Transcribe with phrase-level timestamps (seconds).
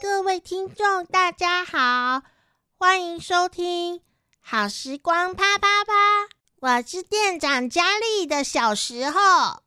[0.00, 2.22] 各位听众，大家好，
[2.78, 3.98] 欢迎收听
[4.40, 5.92] 《好时光啪啪啪》，
[6.60, 9.62] 我是店长佳丽的小时候。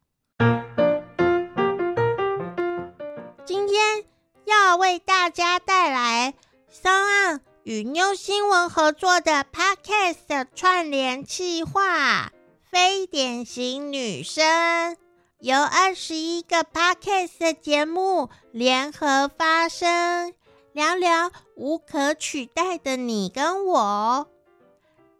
[3.46, 4.05] 今天
[4.46, 6.34] 要为大家带来
[6.71, 12.31] SoundOn 与 New 新闻合作的 Podcast 串联企划，
[12.70, 14.95] 非典型女生。
[15.42, 20.34] 由二十一个 Podcast 节目联合发声，
[20.74, 24.28] 聊聊无可取代的你跟我。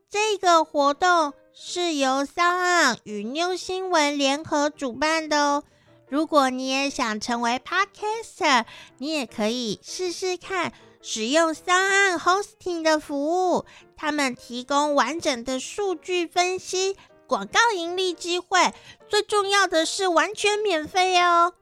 [0.10, 5.64] 这个活动是由 sana 与 New 新闻联合主办的哦。
[6.10, 8.66] 如果你也想成为 Podcaster，
[8.98, 13.64] 你也可以试试看使用 Sound Hosting 的服务，
[13.96, 16.98] 他们提供完整的数据分析。
[17.26, 18.74] 广告盈利机会，
[19.10, 21.54] 最重要的是完全免费哦。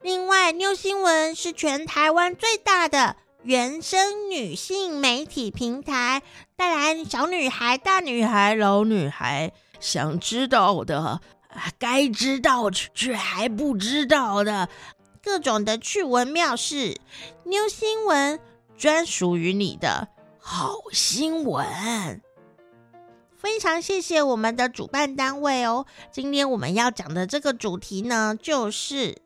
[0.00, 6.22] 另外，New 新闻是全台湾最大的原生女性媒体平台，
[6.56, 11.20] 带来小女孩、大女孩、老女孩想知道的、
[11.78, 14.68] 该知道却还不知道的
[15.22, 17.00] 各种的趣闻妙事。
[17.44, 18.38] New 新闻
[18.78, 20.08] 专属于你的
[20.38, 22.22] 好新闻。
[23.42, 25.84] 非常谢谢我们的主办单位哦。
[26.12, 29.20] 今天我们要讲的这个主题呢，就是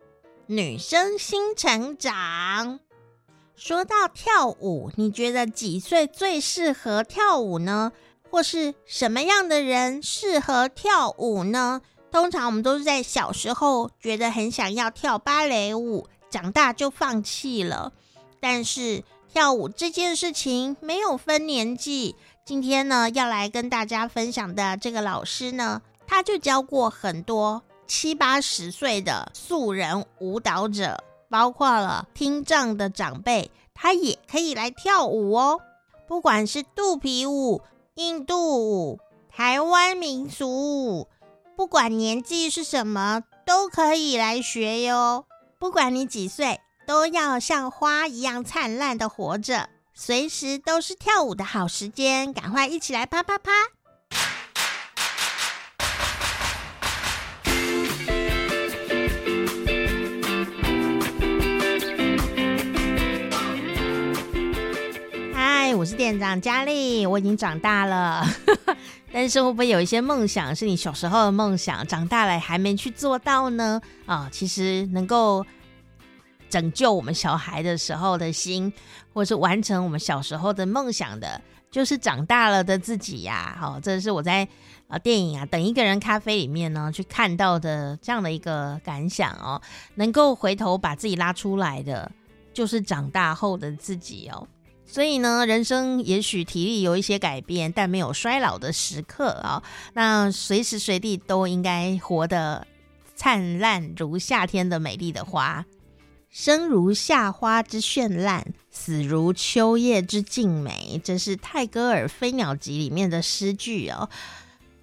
[0.46, 2.80] 女生新成长。
[3.56, 7.92] 说到跳舞，你觉得几岁最适合跳舞呢？
[8.30, 11.82] 或是什么样的人适合跳舞呢？
[12.10, 17.92] 通常我们都是在小时候觉得很想要跳芭蕾舞，长大就放弃了。
[18.40, 22.16] 但是跳舞这件事情没有分年纪。
[22.46, 35.60] 今天呢，要来跟大家分享的这个老师呢，他就教过很多七八十岁的素人舞蹈者，包括了听障的长辈，他也可以来跳舞哦。
[36.06, 37.62] 不管是肚皮舞、
[37.96, 41.08] 印度舞、台湾民俗舞，
[41.56, 45.24] 不管年纪是什么，都可以来学哟。
[45.58, 49.68] 不管你几岁，都要像花一样灿烂的活着。
[49.98, 53.50] 随时都是跳舞的好时间，赶快一起来啪啪啪！
[65.32, 68.22] 嗨，我是店长佳丽，我已经长大了，
[69.10, 73.80] 但是会不会有一些梦想是你小时候的梦想，长大了还没去做到呢？
[74.04, 75.46] 啊，其实能够。
[76.48, 78.72] 拯救我们小孩的时候的心，
[79.12, 81.40] 或是完成我们小时候的梦想的，
[81.70, 83.56] 就是长大了的自己呀。
[83.60, 84.46] 好，这是我在
[84.88, 89.60] 呃电影啊《等一个人咖啡》里面呢去看到的这样的一个感想哦。
[89.96, 92.10] 能够回头把自己拉出来的，
[92.52, 94.46] 就是长大后的自己哦。
[94.88, 99.60] 所以呢，人生也许体力有一些改变，但没有衰老的时刻啊。
[99.94, 102.64] 那随时随地都应该活得
[103.16, 105.64] 灿烂如夏天的美丽的花。
[106.38, 114.10] 生如夏花之绚烂，死如秋叶之静美，这是泰戈尔《飞鸟集》里面的诗句哦。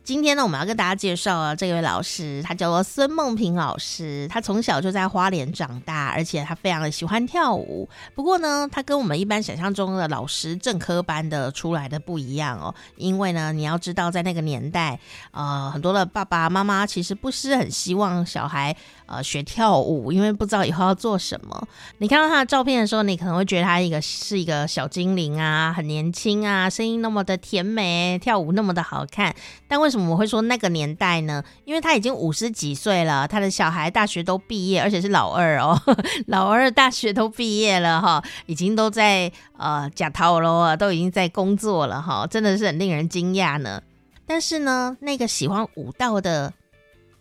[0.04, 4.28] 今天呢，我们要跟大家介绍啊，这位老师，他叫做孙梦平老师。
[4.30, 7.88] 他从小就在花莲长大，而且他非常的喜欢跳舞。
[8.14, 12.76] 不过呢，他跟我们一般想象中的老师正科班的出来的不一样哦。
[12.98, 15.00] 因为呢，你要知道，在那个年代，
[15.32, 18.76] 呃，很多的爸爸妈妈其实不是很希望小孩
[19.16, 21.68] 呃学跳舞，因为不知道以后要做什么。
[22.00, 29.36] 你看到他的照片的时候，你可能会觉得他一个是一个小精灵啊，很年轻啊，声音那么的甜美，跳舞那么的好看，
[29.68, 31.44] 但为什么我会说那个年代呢？
[31.66, 35.80] 因为他已经五十几岁了，他的小孩大学都毕业，而且是老二哦，
[36.28, 43.82] 老二大学都毕业了哈，已经都在呃假逃了，都已经在工作了哈，真的是很令人惊讶呢。
[44.26, 46.54] 但是呢，那个喜欢舞蹈的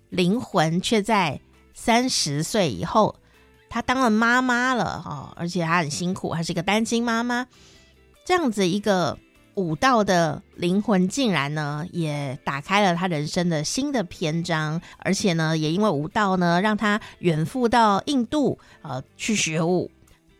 [0.08, 1.40] 灵魂却在
[1.74, 3.16] 三十岁以后，
[3.68, 7.46] 她当了妈妈了哈，而且她很辛苦，还是一个单亲妈妈，
[8.24, 9.18] 这样子一个。
[9.54, 19.90] 舞蹈的灵魂竟然呢，也打开了他人生的新的篇章，而且呢，也因为舞蹈呢，让他远赴到印度呃去学舞。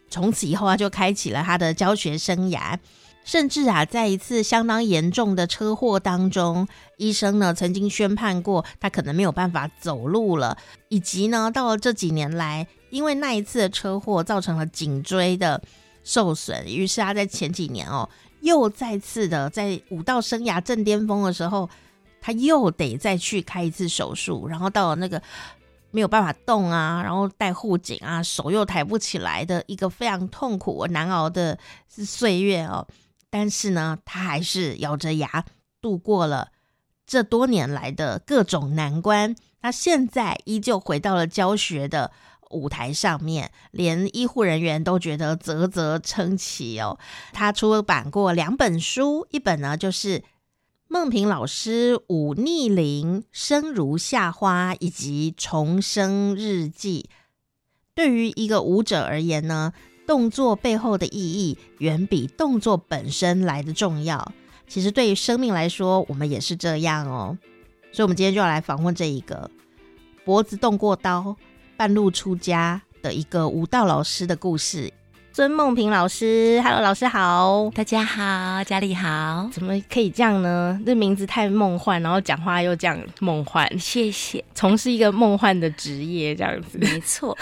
[0.09, 2.79] 从此以后，他就开启了他的教学生涯。
[3.25, 6.67] 甚至啊，在一次相当严重的车祸当中，
[6.97, 10.57] 医生呢曾经宣判过他可能没有办法走路了，
[10.89, 15.63] 以及呢，到了这几年来，因为那一次的车祸造成了颈椎的
[16.03, 18.09] 受损，于是他在前几年哦。
[18.41, 21.71] 又再次的在武道生涯正巅峰的时候，
[22.21, 25.23] 他又得再去开一次手术，然后到了那个
[25.93, 31.57] 没有办法动啊，然后戴护颈啊，手又抬不起来的一个非常痛苦难熬的
[31.89, 32.85] 岁月哦。
[33.33, 35.47] 但是呢，他还是咬着牙
[35.81, 36.53] 度过了
[37.07, 39.35] 这多年来的各种难关。
[39.63, 42.13] 他现在依旧回到了教学的
[42.51, 46.99] 舞台上面，连医护人员都觉得啧啧称奇哦。
[47.33, 50.23] 他出版过两本书，一本呢就是。
[50.89, 57.09] 孟平老师舞逆龄、生如夏花以及重生日记，
[57.95, 59.73] 对于一个舞者而言呢，
[60.13, 64.31] 动作背后的意义远比动作本身来的重要。
[64.69, 67.39] 其实对于生命来说，我们也是这样哦。
[67.95, 69.51] 所以，我们今天就要来访问这一个
[70.23, 71.35] 脖子动过刀、
[71.79, 74.93] 半路出家的一个舞蹈老师的故事。
[75.35, 80.79] 孙梦平老师，Hello，老师好，大家好，家里好，怎么可以这样呢？
[80.85, 84.45] 这名字太梦幻，然后讲话又这样梦幻，谢谢。
[84.55, 87.35] 从事一个梦幻的职业，这样子，没错。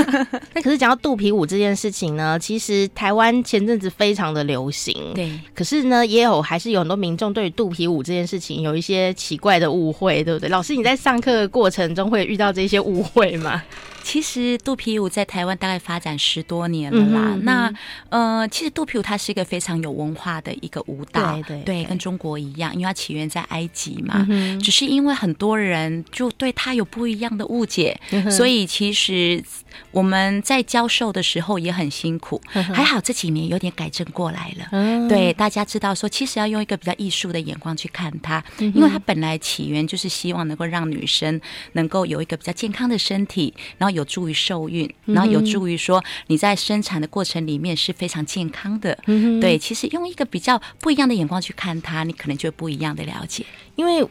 [0.52, 5.32] 那可是讲到肚皮舞这件事情呢，其实台湾前阵子非常的流行，对。
[5.54, 10.50] 可是呢，也有还是有很多民众对于肚皮舞这件事情有一些奇怪的误会，对不对？
[10.50, 13.62] 老师，你在上课的过程中会遇到这些误会吗？
[14.08, 17.38] 其实肚皮舞在台湾大概发展十多年了啦。
[17.42, 17.70] 那
[18.08, 24.24] 呃，其实肚皮舞它是一个非常有文化的一个舞蹈，对对，对，跟中国一样，因为它起源在埃及嘛。
[24.30, 29.44] 嗯、只是因为很多人就对它有不一样的误解，嗯、所以其实
[29.90, 32.40] 我们在教授的时候也很辛苦。
[32.54, 34.68] 嗯、还好这几年有点改正过来了。
[34.72, 41.38] 嗯、对，大家知道说，其实要用一个比较艺术的眼光去看它，嗯、因为它本来起源就是希望能够让女生
[41.72, 48.96] 能够有一个比较健康的身体，然后有助于受孕，然后有助于说你在生产的过程里面是非常健康的。
[49.06, 53.44] 嗯、对，其实用一个比较不一样的眼光去看它，你可能就不一样的了解。
[53.76, 54.06] 因为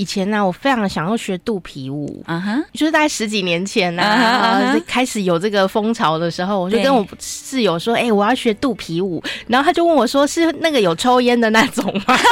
[0.00, 2.64] 以前呢、啊，我非常想要学肚皮舞，啊哈、uh，huh.
[2.72, 4.82] 就是大概十几年前呢、啊，uh huh.
[4.86, 12.18] 开始有这个风潮的时候，我就跟我室友说：“哎、欸，我要学肚皮舞。”然后他就问我说：“是那个有抽烟的那种吗？”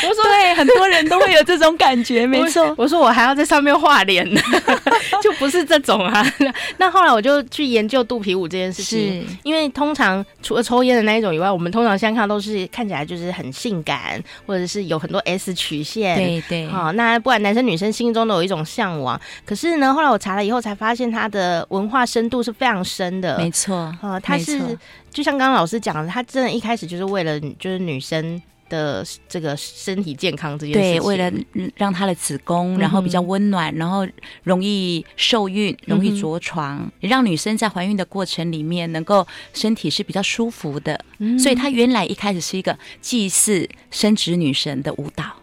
[0.00, 2.72] 我说对，很多人都会有这种感觉，没错。
[2.78, 4.40] 我说我还要在上面画脸呢，
[5.22, 6.24] 就不是这种啊。
[6.76, 16.16] 那后来我就去研究肚皮舞这件事情，因为通常除了抽烟的那一种以外，我们通常相看都是看起来就是很性感，或者是有很多 S 曲线。
[16.16, 16.68] 对对。
[16.78, 19.20] 好，那不管男生女生心中都有一种向往。
[19.44, 23.36] 可是呢，后来我查了以后才发现，它的文化深度是非常深的。
[23.38, 23.76] 没错。
[24.00, 24.58] 啊，它是
[25.10, 28.40] 就像刚刚老师讲的，他真的一开始就是为了就是女生。
[28.70, 31.32] 的这个身体健康这件事情，对，为了
[31.76, 34.06] 让她的子宫然后比较温暖，嗯、然后
[34.42, 41.00] 容易受孕，容易着床，嗯、让女生在怀孕的过程里面能够身体是比较舒服的。
[41.16, 45.37] 嗯、所以她原来一开始是一个祭祀生殖女神的舞蹈，哦，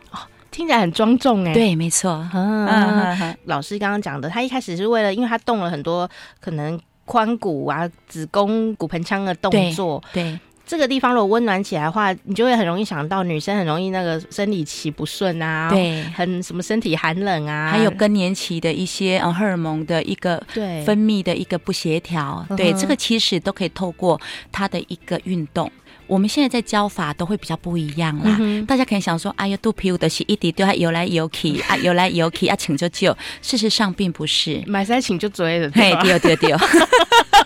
[0.55, 1.53] 听起来很庄重哎。
[1.53, 2.25] 对，没错。
[2.33, 6.09] 嗯，老师刚刚讲的，他一开始是为了，因为他动了很多
[6.39, 10.23] 可能髋骨啊、子宫、骨盆腔的动作，对。
[10.23, 24.19] 对这个地方如果温暖起来的话，你就会很容易想到女生很容易那个生理期不顺啊，对，很什么身体寒冷啊，还有更年期的一些呃荷尔蒙的一个对分泌的一个不协调，对，对，这个其实都可以透过
[24.51, 25.71] 它的一个运动。
[26.07, 33.15] 我们现在在教法都会比较不一样啦，嗯、大家可以想说，哎呀，肚皮舞的是一滴对它游来游去啊，游来游去啊，请就救。
[33.41, 36.55] 事实上并不是，买菜请就追了，对对对对。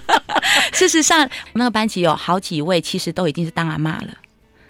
[0.74, 4.08] 事实上，那个班级有好几位，其实都已经是当阿妈了。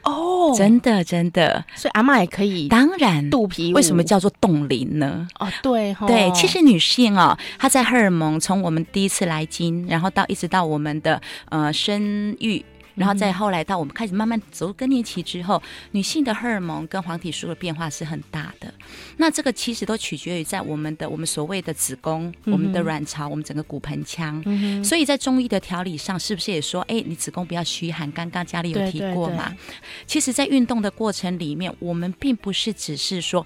[0.04, 2.68] 哦，真的真的，所以阿妈也可以。
[2.68, 5.28] 当然，肚皮为什么叫做冻龄呢？
[5.40, 12.64] 哦，对哦对，其实女性哦，她在荷尔蒙从我们第一次来经，然后到一直到我们的呃生育。
[13.00, 18.72] 然后再后来到我们开始慢慢走入更年期之后，女性的荷尔蒙跟黄体素的变化是很大的。
[19.18, 24.44] 那这个其实都取决于在我们的我们所谓的子宫、我们的卵巢、我们整个骨盆腔。
[24.46, 28.12] 嗯、所以在中医的调理上，是不是也说，哎，你子宫不要虚寒？
[28.12, 29.48] 刚刚家里有提过嘛？
[29.48, 33.46] 对对对，其实，在运动的过程里面，我们并不是只是说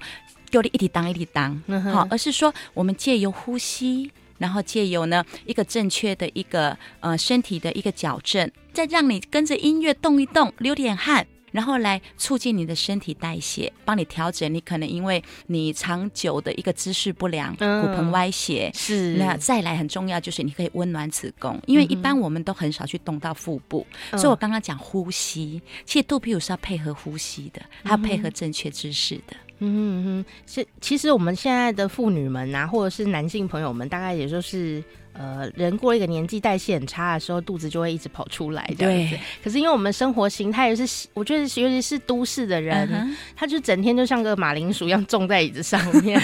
[0.50, 1.54] 丢了一滴当一滴当，
[1.92, 4.10] 好、嗯，而是说我们借由呼吸。
[4.44, 14.52] 然后借由呢一个正确的一个呃身体的一个矫正，再让你跟着音乐动一动，流点汗，然后来促进你的身体代谢，帮你调整。
[14.52, 29.34] 你可能因为你长久的一个姿势不良，嗯、骨盆歪斜，是那再来很重要就是你可以温暖子宫，因为一般我们都很少去动到腹部，嗯、所以我刚刚讲呼吸，其实肚皮舞是要配合呼吸的，还要配合正确姿势的。
[29.60, 34.82] 嗯哼，是其实我们现在的妇女们啊，或者是男性朋友们，大概也就是
[35.12, 39.14] 呃，人过了一个年纪，代谢很差的时候，肚子就会一直跑出来这样子。
[39.14, 39.20] 对。
[39.42, 46.20] 可是因为我们生活形态也是，我觉得尤其是都市的人，他就整天就像个马铃薯一样种在椅子上面，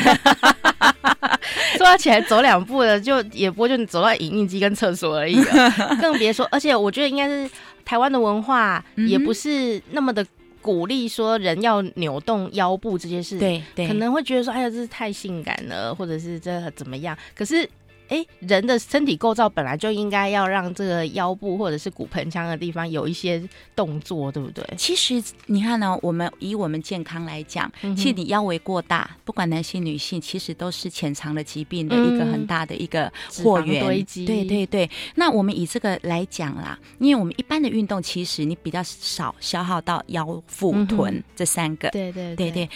[1.79, 6.47] 坐起来走两步的，就也不会就走到影印机跟厕所而已了，更别说。
[6.51, 7.49] 而且我觉得应该是
[7.85, 10.27] 台湾的文化也不是那么的
[10.63, 17.17] 鼓励说人要扭动腰部这件事，对对，可能会觉得说哎呀这是太性感了，或者是这怎么样？
[17.35, 17.69] 可是。
[18.11, 23.43] 哎，人的身体构造本来就应该要让这个腰部或者是骨盆腔的地方有一些
[23.75, 24.65] 动作，对不对？
[24.77, 33.11] 其实你看呢，我们以我们健康来讲，嗯、其实你腰围过大，不管男性女性，其实都是潜藏的疾病的一个很大的一个
[33.43, 33.85] 货源。
[33.85, 34.27] 堆积。
[34.27, 34.91] 对对对。
[35.15, 41.89] 那我们以这个来讲啦，因为我们一般的运动，其实你比较少消耗到腰腹臀、嗯、这三个。
[41.91, 42.69] 对对对对。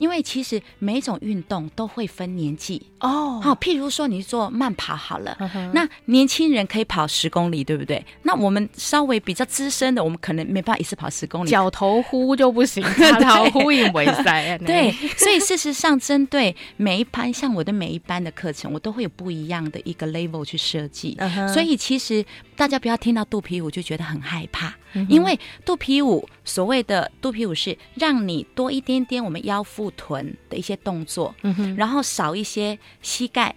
[0.00, 8.02] 因为其实每一种运动都会分年纪哦，好，譬如说你做慢跑好了，嗯、那年轻人可以跑十公里，对不对？
[8.22, 14.58] 那我们稍微比较资深的，我们可能没办法一次跑十公里，脚头呼就不行，脚头呼应为塞。
[14.66, 21.14] 对，所以事实上，针对每一班，像我的每一班的课程，我都会有不一样的一个 level 去设计。
[21.18, 22.24] 嗯、所以其实
[22.60, 24.74] 大家不要听到肚皮舞就觉得很害怕。
[25.08, 33.54] 因为肚皮舞，所谓的肚皮舞是让你多一点点我们腰腹臀的一些动作，嗯，然后少一些膝盖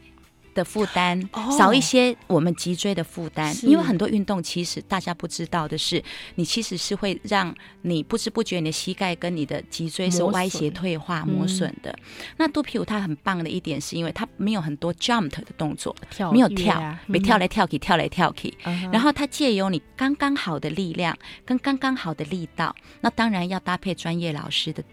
[0.54, 6.04] 的负担，哦、少一些我们脊椎的负担，因为很多运动其实大家不知道的是，
[6.36, 11.92] 你其实是会让你不知不觉你的膝盖跟你的脊椎是歪斜退化磨损的。
[11.92, 12.04] 嗯、
[12.38, 15.96] 那肚皮舞它很棒的一点是因为它没有很多 jump 的动作，
[16.32, 24.84] 没有跳，没跳来跳去，跳来跳去，嗯、然后它借由你刚刚好的力量跟刚刚好的力道，那当然要搭配专业老师的。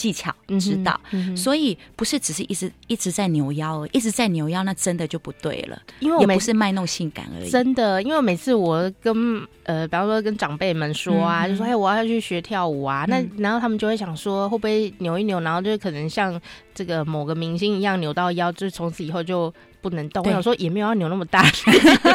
[0.00, 5.78] 技巧知道，嗯嗯、所以不是只是一直一直在扭腰，一直在扭腰，那真的就不对了。
[5.98, 7.50] 因为我也不是卖弄性感而已。
[7.50, 16.40] 真的，因为每次我跟呃，比方说跟长辈们说啊，嗯、就说哎，我要去学跳舞啊，嗯、那然后他们就会想说，会不会扭一扭，然后就可能像
[16.74, 19.52] 这个某个明星一样扭到腰，就是从此以后就
[19.82, 20.22] 不能动。
[20.22, 21.44] 对我想说也没有要扭那么大，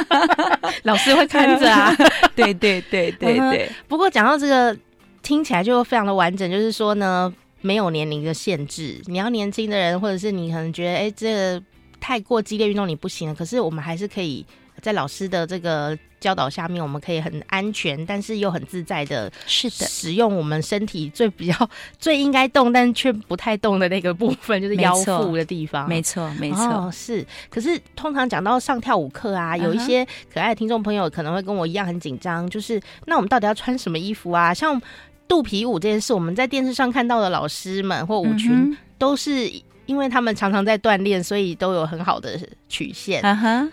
[0.81, 1.95] 老师会看着啊。
[2.35, 3.69] 对对对对对。
[3.87, 4.75] 不过讲到这个，
[5.21, 7.31] 听起来就非常的完整，就是说呢。
[7.65, 11.63] 没有年龄的限制，你要年轻的人，或者是你可能觉得，哎，这个
[11.99, 13.33] 太过激烈运动你不行了。
[13.33, 14.45] 可是我们还是可以
[14.81, 25.89] 在老师的这个教导下面，我们可以很安全，但是又很自在的，是的，使用我们身体最比较最应该动，但却不太动的那个部分，就是腰腹的地方。
[25.89, 27.25] 没错，没错，哦，是。
[27.49, 34.53] 可是通常讲到上跳舞课啊，有一些可爱的听众朋友可能会跟我一样很紧张，就是那我们到底要穿什么衣服啊？
[34.53, 34.79] 像。
[35.27, 39.51] 肚皮舞这件事，我们在电视上看到的老师们或舞群，嗯、都是
[39.85, 42.39] 因为他们常常在锻炼，所以都有很好的
[42.69, 43.21] 曲线。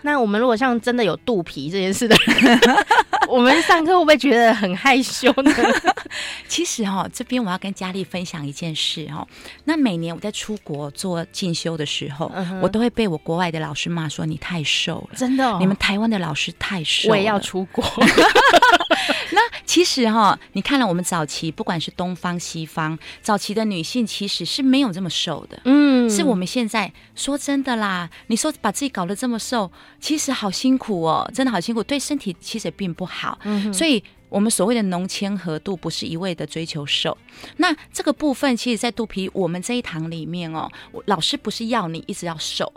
[0.01, 2.59] 那我们如果像真的有肚皮这件事的人，
[3.27, 5.51] 我们上课会不会觉得很害羞呢？
[6.47, 9.27] 其实哈、哦，这边我要跟佳丽分享一件事哈、哦。
[9.63, 12.31] 那每年我在出国做进修的时候，
[12.61, 17.13] 我都会被我国外的老师骂说，你太瘦了，真的、哦，你们台湾的老师太瘦了。
[17.13, 17.83] 我也要出国。
[19.31, 25.59] 那其实哈，你看了我们早期，不管是东方西方，早期的女性其实是没有这么瘦的。
[25.65, 33.39] 嗯，是我们现在说真的啦，你说把自己搞得这么瘦，其实好辛苦哦，真的好辛苦，对身体其实也并不好。
[33.43, 37.17] 嗯，所以我们所谓的浓纤合度，不是一味的追求瘦。
[37.57, 40.71] 那这个部分，其实，在肚皮我们这一堂里面哦，
[41.05, 42.71] 老师不是要你一直要瘦。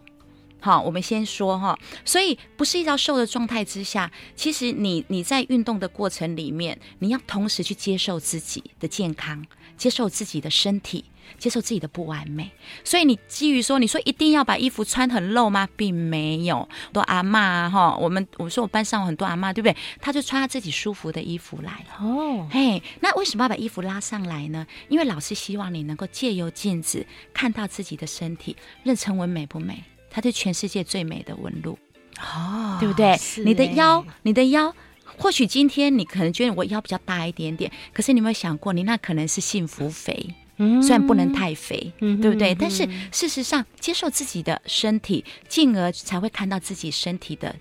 [0.66, 9.46] 好，我们先说哈，所以不是一条瘦的状态之下，其实你你在运动的过程里面，你要同时去接受自己的健康，
[9.76, 11.04] 接受自己的身体，
[11.38, 12.50] 接受自己的不完美。
[12.82, 15.68] 所以你基于说，你说一定要把衣服穿很露吗？
[15.76, 19.76] 并没有，多阿嬷哈，我们我说我班上有很多阿嬷，对不对？
[20.00, 22.48] 她就穿他自己舒服的衣服来哦。
[22.50, 24.66] 嘿，那为什么要把衣服拉上来呢？
[24.88, 29.84] 因为老师希望你能够借由镜子看到自己的身体，妊娠纹美不美？
[30.16, 31.78] 它是全世界最美的纹路，
[32.18, 33.14] 哦，对不对？
[33.44, 34.74] 你的腰，你的腰，
[35.18, 42.54] 或许今天你可能觉得我腰比较大一点点，可是你有没有想过，你那可能是幸福肥，嗯，虽然不能太肥，嗯，对不对？
[42.54, 47.54] 嗯，但是事实上，接受自己的身体，进而才会看到自己身体的，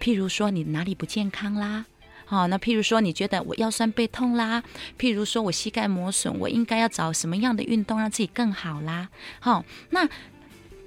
[0.00, 1.84] 譬如说你哪里不健康啦，
[2.24, 4.64] 好，那譬如说你觉得我腰酸背痛啦，
[4.98, 9.10] 譬如说我膝盖磨损，我应该要找什么样的运动让自己更好啦？
[9.38, 10.08] 好，那。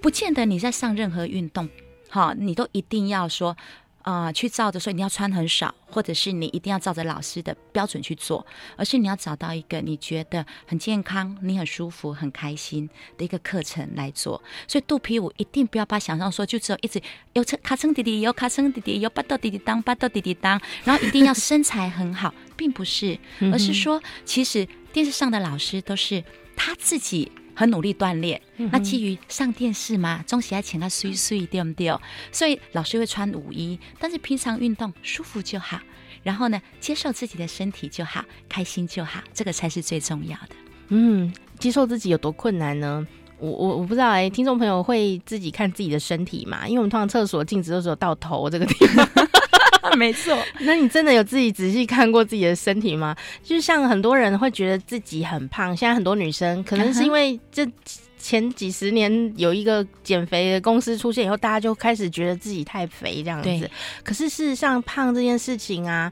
[0.03, 1.69] 不见得你在上任何运动，
[2.09, 3.55] 好，你都一定要说，
[4.01, 8.45] 啊、去照着说你要穿很少，或者是你一定要照着老师的标准去做，
[8.75, 14.43] 而是你要找到一个你觉得很健康、你很舒服、很开心的一个课程来做。
[14.67, 23.17] 所以肚皮舞一定不要把想象说就只有一直有卡称弟弟，有卡称弟弟，有巴豆弟弟当巴豆弟弟当，然后一定要身材很好，并不是，
[23.53, 26.21] 而是说其实电视上的老师都是
[26.57, 27.31] 他自己。
[27.55, 28.41] 很努力锻炼。
[28.57, 31.93] 嗯、那基于上电视嘛，总是要请他睡睡，对不对？
[32.31, 35.79] 所以老师会穿舞衣，但是平常运动舒服就好。
[36.23, 40.55] 然后呢，接受自己的身体就好，开心就好，这个才是最重要的。
[40.89, 43.05] 嗯，接受自己有多困难呢？
[43.39, 46.65] 我我我不知道哎、欸，听众朋友会自己看自己的身体嘛？
[46.65, 49.05] 因为我们通常厕所镜子都只有到头这个地方。
[49.97, 53.15] 没错，那你真的有自己仔细看过自己的身体吗？
[53.43, 57.67] 就像很多人会觉得自己很胖，现在很多女生可能是因为这
[58.17, 63.69] 前几十年有一个减肥的公司出现以后，大家就开始觉得自己太肥这样子。
[64.03, 66.11] 可是事实上，胖这件事情啊，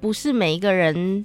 [0.00, 1.24] 不是每一个人。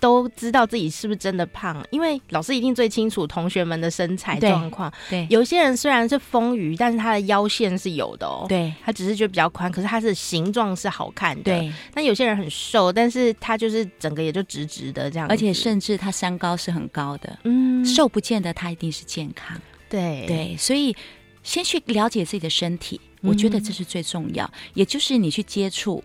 [0.00, 4.92] 都知道自己是不是真的胖，因为老师一定最清楚同学们的身材状况。
[5.08, 8.46] 对，有些人虽然是丰腴，但是他的腰线是有的哦。
[8.48, 11.42] 对，他只是觉得比较宽，可是他的形状是好看的。
[11.42, 15.28] 对，那有些人很瘦，但是他就是整个也就直直的这样。
[15.28, 17.38] 而且甚至他身高是很高的。
[17.44, 19.60] 嗯，瘦不见得他一定是健康。
[19.88, 20.96] 对对，所以
[21.42, 24.44] 先去了解自己的身体，我觉得这是最重要。
[24.46, 26.02] 嗯，也就是你去接触。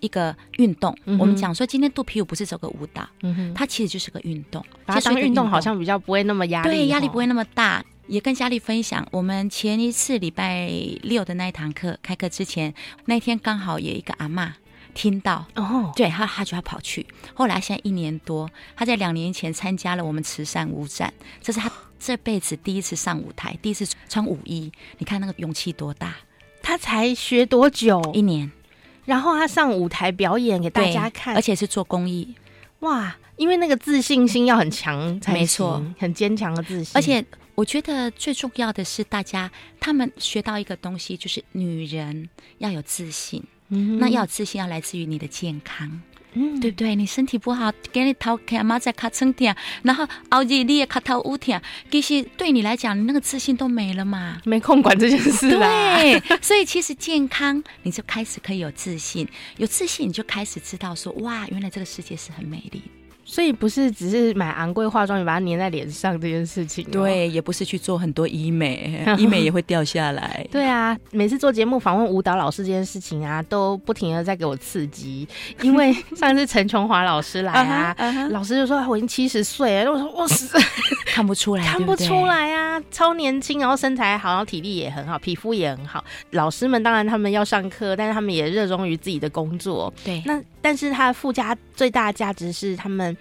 [0.00, 4.64] 一个运动，嗯、我们讲说今天肚皮舞不是走个舞蹈，嗯哼，它其实就是个运动。
[4.84, 7.84] 把它当运动好像比较不会那么压力，对，压力不会那么大。
[8.08, 10.70] 也跟佳丽分享，我们前一次礼拜
[11.02, 12.72] 六的那一堂课开课之前，
[13.06, 14.54] 那天刚好有一个阿妈
[14.94, 17.04] 听到，哦，对，他他就要跑去。
[17.34, 21.12] 后来现在一年多，他在两年前参加了我们慈善舞展，
[21.42, 24.70] 这是他这辈子第一次上舞台，第一次穿舞衣。
[24.98, 26.14] 你看那个勇气多大？
[26.62, 28.00] 他才学多久？
[28.14, 28.52] 一年。
[29.06, 32.34] 然后他上舞台表演给大家看，而且是做公益，
[32.80, 33.16] 哇！
[33.36, 36.92] 因为那个自信心要很强才，没错，很坚强的自信。
[36.94, 43.42] 而且我觉得最重要的是，大家他们学到一个东西，就是女人要有自信。
[43.68, 46.00] 嗯，那要有自信，要来自于你的健康。
[46.36, 46.94] 嗯，对不对？
[46.94, 55.50] 你身体不好，给你头卡嘛在卡成点，然后熬夜你也卡头乌天，其实对你来讲，你那个自信都没了嘛，没空管这件事。
[55.50, 59.26] 对，所以其实健康，你就开始可以有自信，
[59.56, 62.82] 有自信你就开始知道说，哇，原来这个世界是很美丽。
[63.28, 70.46] 所以不是只是买昂贵化妆品把它粘在脸上这件事情，对，也不是去做很多医美，医美也会掉下来。
[70.48, 75.26] 对啊，每次做节目访问舞蹈老师这件事情啊，都不停的在给我刺激。
[75.60, 78.28] 因为 上次陈琼华老师来啊，uh -huh, uh -huh.
[78.30, 80.56] 老师就说我已经七十岁了，我说我死
[81.04, 86.04] 看不出来，看不出来啊，超年轻，然后身材好，然后体力也很好，皮肤也很好。
[86.30, 89.92] 老师们当然他们要上课，但是他们也热衷于自己的工作。
[90.04, 93.15] 对，那但是他的附加最大的价值是他们。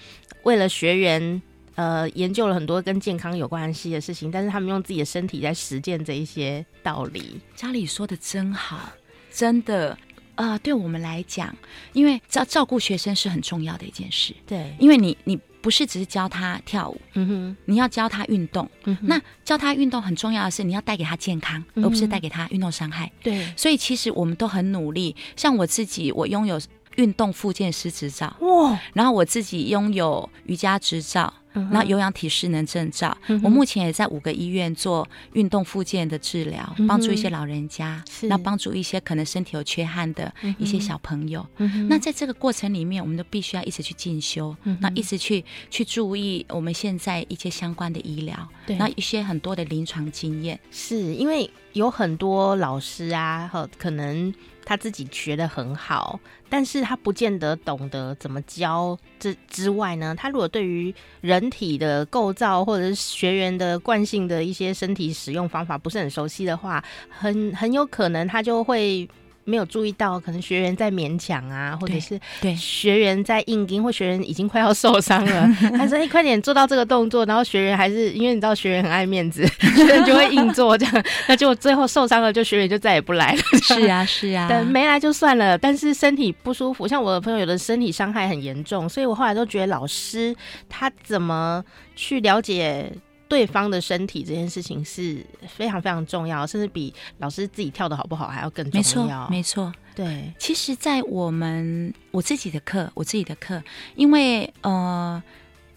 [0.46, 1.42] 为了学员，
[1.74, 7.42] 呃，研究了很多跟健康有关系的事情，但是他们用自己的身体在实践这一些道理。
[7.56, 8.92] 家里说的真好，
[9.32, 9.98] 真的，
[10.36, 11.54] 啊、呃，对我们来讲，
[11.94, 14.36] 因为照照顾学生是很重要的一件事。
[14.46, 23.12] 对，因为你你不是只是教他跳舞，嗯哼，你要教他运动，嗯，那教他运动很重要的是你要带给他健康，嗯、而不是带给他运动伤害。
[23.24, 25.16] 对，所以其实我们都很努力。
[25.36, 26.62] 像我自己，我拥有。
[26.96, 28.36] 运动复健师执照。
[28.42, 33.40] 哇，然后我自己拥有瑜伽执照，嗯、然后有氧体适能证照、嗯。
[33.44, 41.46] 我目前也在五个医院做运动复健的治疗，嗯、帮助一些老人家，那帮助一些可能身体有缺憾的一些小朋友。
[41.58, 50.60] 嗯、那在这个过程里面，我们都必须要一直去进修，嗯、那一直去去注意我们现在一些相关的医疗，对，那一些很多的临床经验。
[50.72, 54.34] 是因为有很多老师啊，和可能。
[54.66, 58.98] 他自己学得很好，但是他不见得懂得怎么教。
[59.20, 69.08] 之之外呢，他如果对于人体的构造或者是学员的惯性的一些身体使用方法不是很熟悉的话，很很有可能他就会。
[69.46, 79.46] 没有注意到，可能学员在勉强啊，或者是对学员在硬盯，或学员已经快要受伤了， 他说：“哎，快点做到这个动作。”然后学员还是因为你知道学员很爱面子，
[79.78, 83.42] 学员就会硬做这样，那结果最后受伤了，就学员就再也不来了。
[83.62, 90.36] 是啊，是啊， 等没来就算了，但是身体不舒服，像我的朋友有的身体伤害很严重，所以我后来都觉得老师
[90.68, 91.64] 他怎么
[91.96, 92.92] 去了解。
[93.28, 99.30] 对方的身体这件事情是非常非常重要，甚至比老师自己跳的好不好还要更重要。
[99.30, 99.74] 没错，没错。
[99.96, 103.64] 对，其实，在我们我自己的课，我自己的课，
[103.96, 105.22] 因为呃。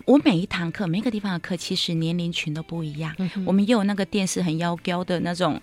[0.04, 3.14] 我每一堂课，每个地方的课，其实年龄群都不一样。
[3.18, 5.61] 嗯、我们也有那个电视很妖娇的那种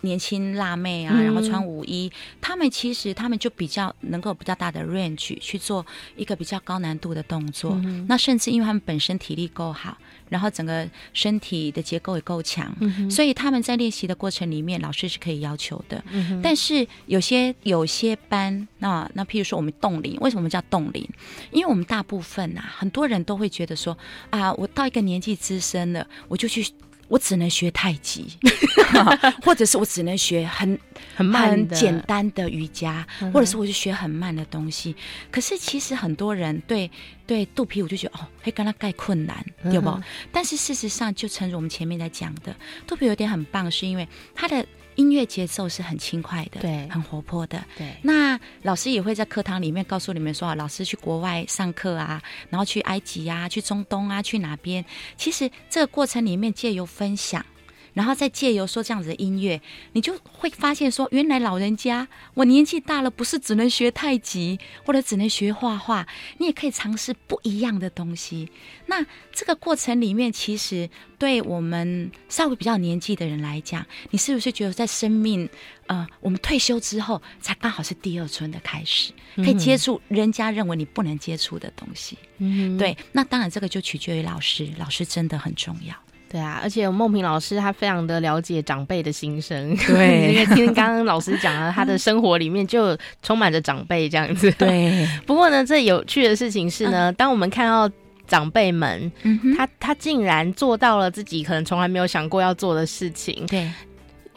[0.00, 5.84] 年轻辣妹啊，嗯、然后穿舞衣，他们其实他们就比较能够比较大的 range 去做
[6.16, 7.72] 一个比较高难度的动作。
[7.84, 9.98] 嗯、那甚至因为他们本身体力够好，
[10.32, 16.02] 然后整个身体的结构也够强，嗯所以他们在练习的过程里面，老师是可以要求的。
[16.10, 21.06] 嗯但是有些有些班，那那譬如说我们冻龄，为什么叫冻龄？
[21.50, 23.96] 因为我们大部分啊，很多人都会觉得说
[24.30, 26.66] 啊，我到一个年纪资深了，我就去。
[27.12, 28.26] 我只能学太极，
[29.44, 30.78] 或者是我只能学很
[31.14, 34.96] 很慢很的简单的瑜伽，或者是我就学很慢的东西。
[35.30, 36.90] 可是其实很多人对
[37.26, 39.90] 对肚皮舞就觉得哦，会跟他盖困难，对不？
[39.90, 44.64] 嗯但是事实上，就诚如我们前面在讲的，肚皮有点很棒，是因为它的
[44.96, 47.64] 音乐节奏是很轻快的，对很活泼的。
[47.76, 54.84] 对，那老师也会在课堂里面告诉你们说，老师去国外上课啊，然后去埃及啊，去中东啊，去哪边？
[55.16, 57.44] 其实这个过程里面借由分享，
[57.94, 59.60] 然后再借由说这样子的音乐，
[59.92, 66.06] 你就会发现说，原来老人家我年纪大了，不是只能学太极或者只能学画画，
[66.38, 68.48] 你也可以尝试不一样的东西。
[68.86, 75.48] 那这个过程里面，其实对我们稍微比较年纪的人来讲，你是不是觉得在生命，
[75.86, 82.18] 呃，我们退休之后，才刚好是第二春的开始，可以接触人家认为你不能接触的东西？
[82.38, 85.94] 嗯对，那当然这个就取决于老师，老师真的很重要。
[86.32, 90.32] 对啊，而且梦萍老师她非常的了解长辈的心声，对。
[90.32, 94.50] 因为听刚刚老师讲了，他的生活里面就充满着长辈这样子。
[94.52, 97.88] 对， 不过呢，最有趣的事情是呢，当我们看到
[98.26, 99.12] 长辈们，
[99.56, 103.44] 他他竟然做到了自己可能从来没有想过要做的事情。
[103.46, 103.70] 对，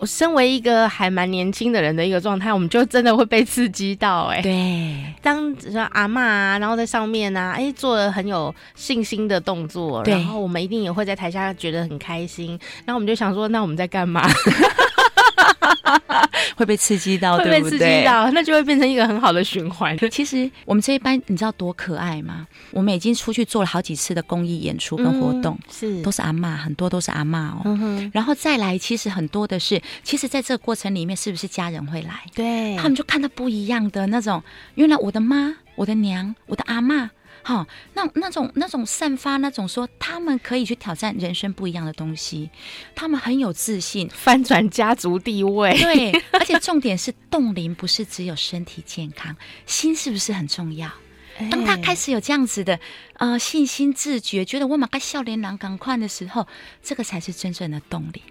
[0.06, 4.42] 我身为一个还蛮年轻的人的一个状态，我们就真的会被刺激到哎、欸。
[4.44, 12.52] 对，当说阿妈啊，然后在上面啊，哎，做了很有信心的动作，然后我们一定也会在台下觉得很开心，
[12.86, 14.22] 然后我们就想说，那我们在干嘛？
[16.56, 19.98] 会被刺激到，会被刺激到，那就会变成一个很好的循环。
[20.10, 22.48] 其实我们这一班，你知道多可爱吗？
[22.72, 27.62] 我们已经出去做了好几次的公益演出跟活动，嗯、是都是阿嬷，很多都是阿嬷哦。
[27.66, 32.24] 嗯，然后再来，其实很多的是，其实在这个过程里面，是不是家人会来？
[32.34, 34.42] 对，他们就看到不一样的那种，
[34.76, 37.10] 原来我的妈、我的娘、我的阿嬷。
[37.48, 42.50] 好、哦，那那种那种散发那种说，他们可以去挑战人生不一样的东西，
[42.96, 45.78] 他们很有自信，翻转家族地位。
[45.78, 49.36] 对，而且重点是冻龄不是只有身体健康，
[49.68, 50.92] 心是不是很重要？
[51.52, 52.80] 当他开始有这样子的
[53.18, 56.48] 呃信心自觉，觉得我马该笑脸郎赶快的时候，
[56.82, 58.24] 这个才是真正的动力。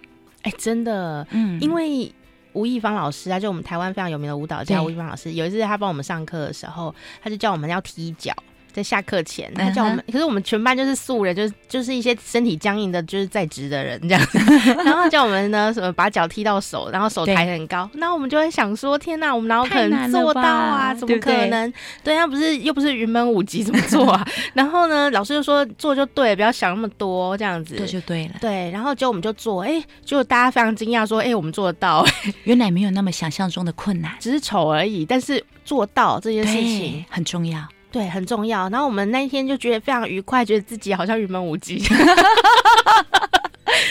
[0.43, 2.13] 哎，真的，嗯，因为
[2.53, 8.35] 吴亦芳老师啊，就我们台湾非常有名的舞蹈家吴亦芳老师，有一次他帮我们上课的时候，他就叫我们要踢脚。
[8.75, 10.13] 在下课前，他叫我们，uh.
[10.13, 14.39] 可是我们全班就是素人，就是就是一些身体僵硬的，就是在职的人这样子。
[14.85, 17.89] 然后叫我们呢，什么把脚踢到手，然后手抬很高。
[17.95, 20.93] 那我们就会想说：天哪，我们哪有可能做到啊？
[20.93, 21.73] 怎么可能？
[22.03, 24.27] 对，啊不是又不是云门舞集怎么做啊？
[24.53, 28.35] 然后呢，老师就说做就对，不要想那么多，这样子做就对了。
[28.41, 32.05] 对，然后结果我们就做，哎、欸，就大家非常惊讶，说：哎、欸，我们做得到，
[32.43, 35.05] 原来没有那么想象中的困难，只是丑而已。
[35.05, 37.61] 但是做到这件事情很重要。
[37.95, 38.69] 对，很重要。
[38.71, 41.81] 然后我们那一天就觉得非常愉快，觉得自己好像云门舞集，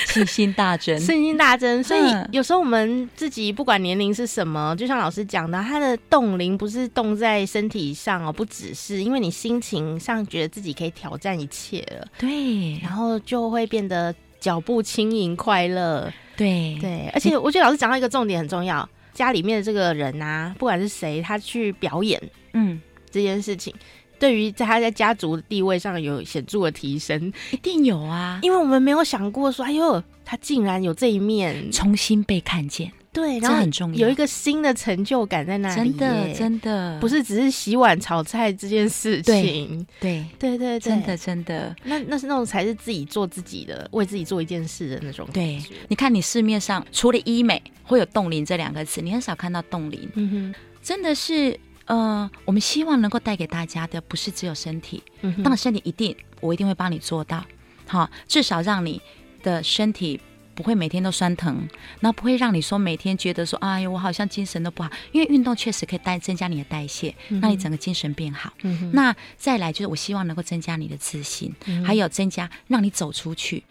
[0.08, 1.82] 信心大增，信心大增。
[1.82, 2.02] 所以
[2.34, 16.12] 有时候我们自己不管年龄是什么，就像老师讲的，他的冻龄不是冻在身体上哦，不只是因为你心情上觉得自己可以挑战一切了，对，然后就会变得脚步轻盈、快乐。
[16.36, 22.82] 对对，而且我觉得老师讲到一个重点很重要，家里面的这个人啊，不管是谁，他去表演，嗯。
[23.14, 23.72] 这件事情
[24.18, 36.98] 对于在他在家族的地位上有显著的提升，一定有啊，因为我们没有想过说，哎呦，他竟然有这一面，重新被看见，对，然后很重要，有一个新的成就感在那里，真的，真的。
[37.02, 45.68] 不是只是洗碗炒菜这件事情，对，对，对，对，真的，真的，那那是那种才是自己做自己的，为自己做一件事的那种感觉。
[45.70, 51.60] 对，你看，你市面上除了医美会有冻龄这两个词，你很少看到冻龄，嗯哼，真的是。
[51.86, 57.44] 呃，我们希望能够带给大家的不是只有身体，当然身体一定，我一定会帮你做到，
[57.88, 59.02] 好，至少让你
[59.42, 60.20] 的身体
[60.56, 61.68] 不会每天都酸疼，
[62.00, 68.54] 然后不会让你说每天觉得说，哎呀，我好像精神都不好，因为运动确实可以带增加你的代谢，让你整个精神变好。
[68.62, 73.64] 嗯，那再来就是我希望能够增加你的自信，嗯，还有增加让你走出去。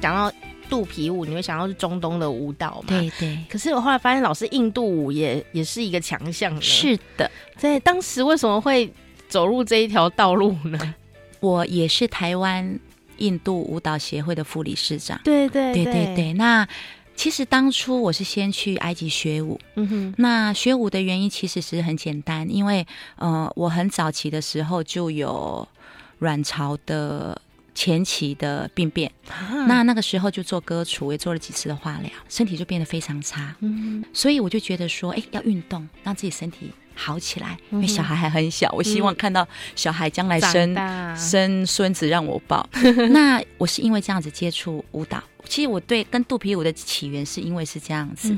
[0.00, 0.32] 讲到。
[0.70, 2.86] 肚皮舞，你会想到是中东的舞蹈吗？
[2.86, 3.38] 对对。
[3.50, 6.58] 可是我后来发现，老师印度舞也也是一个强项。
[6.62, 8.90] 是的，在当时为什么会
[9.28, 10.94] 走入这一条道路呢？
[11.40, 12.78] 我也是台湾
[13.18, 15.20] 印度舞蹈协会的副理事长。
[15.24, 16.32] 对对对，对对对。
[16.34, 16.66] 那
[17.14, 19.60] 其实当初我是先去埃及学舞。
[19.74, 20.14] 嗯哼。
[20.16, 25.68] 那学舞的原因其实是很简单，因为呃，我很早期的时候就有。
[26.20, 27.40] 卵巢的
[27.80, 33.56] 前期的病变，啊、那那个时候就做割除，也做了几次的化疗，身体就变得非常差。
[33.60, 37.56] 嗯，所以我就觉得说，哎，要运动，让自己身体好起来。
[37.70, 42.68] 因为小孩还很小，嗯、我希望看到小孩将来生大生孙子让我抱。
[43.10, 45.22] 那我是因为这样子接触舞蹈。
[45.46, 48.28] 其实我对跟肚皮舞的起源是因为是这样子，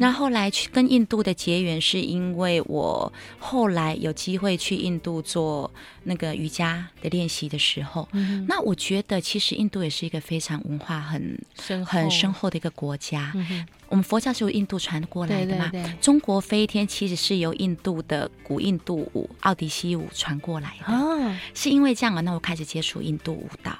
[0.00, 5.70] 那、嗯、后来去跟印度的结缘是因为我后来有机会去印度做
[6.04, 13.32] 那个瑜伽的练习的时候，嗯、那我觉得其实印度也是一个非常文化很深很深厚的一个国家。
[13.90, 23.76] 嗯、我们佛教是由印度传过来的嘛，对对对，中国飞天其实是由印度的古印度舞奥迪西舞传过来的，哦、是因为这样啊，那我开始接触印度舞蹈。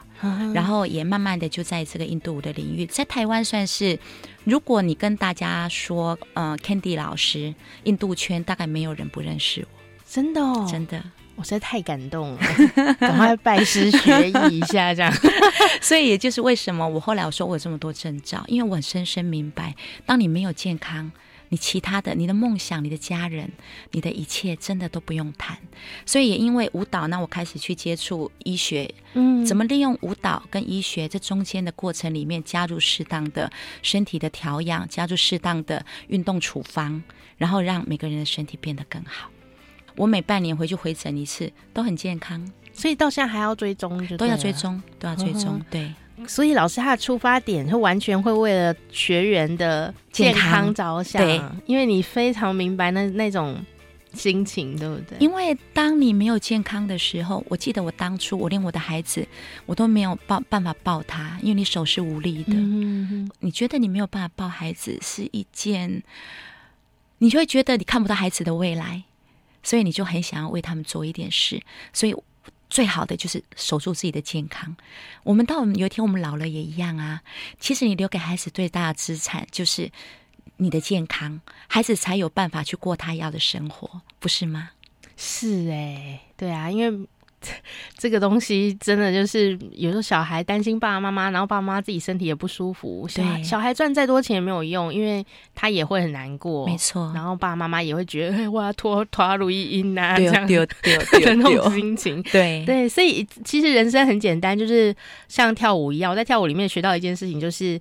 [0.53, 3.99] 然后也慢慢的就在这个印度舞的领域，在台湾算是，
[4.45, 11.03] 如果你跟大家说，呃，Candy 老师，印度圈大概没有人不认识我，真的哦，真的，
[11.41, 12.39] 我实在太感动了，
[13.01, 15.11] 赶快拜师学艺一下这样。
[15.81, 19.75] 所以也就是为什么我后来我说我有这么多证照，因为我很深深明白，
[20.05, 21.11] 当你没有健康。
[21.53, 23.51] 你其他的，你的梦想，你的家人，
[23.91, 25.59] 你的一切，真的都不用谈。
[26.07, 33.51] 所以也因为舞蹈，那我开始去接触医学，嗯，怎么利用舞蹈跟医学这中间的过程里面，加入适当的
[33.83, 37.03] 身体的调养，加入适当的运动处方，
[37.37, 39.29] 然后让每个人的身体变得更好。
[40.01, 42.43] 我每半年回去回诊一次，都很健康。
[42.73, 45.93] 所以到现在还要追踪，都要追踪，都要追踪，嗯、对。
[46.27, 53.63] 所以老师他的出发点是完全会为了学员的健康着想，对，因为你非常明白那那种
[54.15, 55.19] 心情，对不对？
[55.19, 59.27] 因为当你没有健康的时候，我记得我当初我连我的孩子
[59.67, 62.55] 我都没有抱办法抱他，因为你手是无力的。
[62.55, 66.03] 嗯哼，你觉得你没有办法抱孩子是一件，
[67.19, 69.05] 你就会觉得你看不到孩子的未来，
[69.63, 72.15] 所以你就很想要为他们做一点事，所以。
[72.73, 74.77] 最好的就是守住自己的健康。
[75.25, 77.21] 我们到有一天我们老了也一样啊。
[77.59, 79.91] 其实你留给孩子最大的资产就是
[80.57, 84.71] 你的健康，孩子才有办法去过他要的生活，不是吗？
[85.17, 87.09] 是哎、对啊，因为。
[87.97, 93.07] 这个东西真的就是，有时候小孩担心爸爸妈妈，然后爸爸妈自己身体也不舒服。
[93.09, 95.25] 小孩，小孩赚再多钱也没有用，因为
[95.55, 96.67] 他也会很难过。
[96.67, 102.23] 没错，然后爸爸妈妈也会觉得， 哎，我要拖拖如意音呐，这样丢丢 的那种心情。
[102.25, 104.95] 对对，所以其实人生很简单，就是
[105.29, 106.11] 像跳舞一样。
[106.11, 107.81] 我在跳舞里面学到一件事情，就是。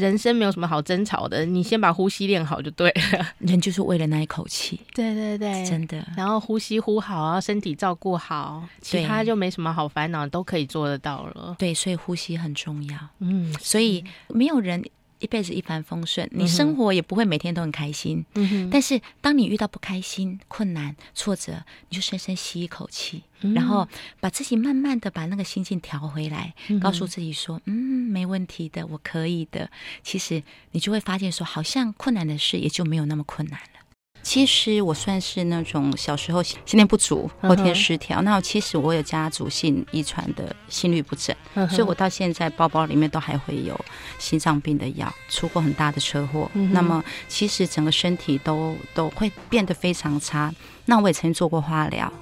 [0.00, 3.26] 人生没有什么好争吵的，你先把呼吸练好就对了。
[3.38, 6.04] 人就是为了那一口气，对对对，真的。
[6.16, 11.54] 然后呼吸呼好，然后身体照顾好，其他就没什么好烦恼，都可以做得到了。
[11.58, 12.98] 对，所以呼吸很重要。
[13.18, 14.82] 嗯，所以没有人。
[15.20, 18.24] 一辈子一帆风顺，你生活也不会每天都很开心。
[18.34, 18.70] 嗯哼。
[18.70, 23.86] 但是当你遇到不开心、困难、挫折，你就深深吸一口气，嗯、然后
[24.18, 27.74] 把自己慢慢的把那个心境调回来，嗯、告诉自己说：“嗯，
[28.10, 29.70] 没问题的，我可以的。”
[30.02, 33.79] 其实你就会发现说，好像困难的事也就没有那么困难了。
[34.22, 38.18] 其实我算是那种小时候先天不足、后天失调。
[38.18, 38.22] Uh.
[38.22, 41.68] 那其实我有家族性遗传的心律不整，uh.
[41.68, 43.78] 所以我到现在包包里面都还会有
[44.18, 45.12] 心脏病的药。
[45.28, 46.68] 出过很大的车祸，uh.
[46.72, 50.52] 那么其实整个身体都都会变得非常差。
[50.84, 52.12] 那我也曾经做过化疗，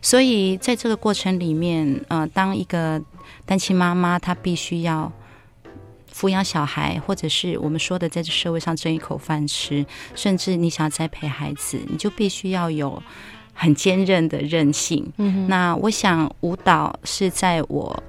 [0.00, 3.00] 所以在这个过程里面，呃，当一个
[3.44, 5.12] 单亲妈妈，她必须要。
[6.14, 13.02] 抚养小孩，或者是我们说的在这社会上挣一口饭吃，甚至你想要栽培孩子，你就必须要有
[13.54, 15.10] 很坚韧的韧性。
[15.16, 18.02] 嗯，那我想舞蹈是在我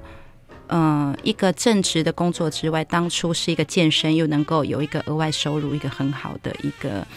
[0.68, 7.08] 嗯、呃、一个正职的工作之外，当初是一个健身，又能够有一个额外收入，一个很好的一个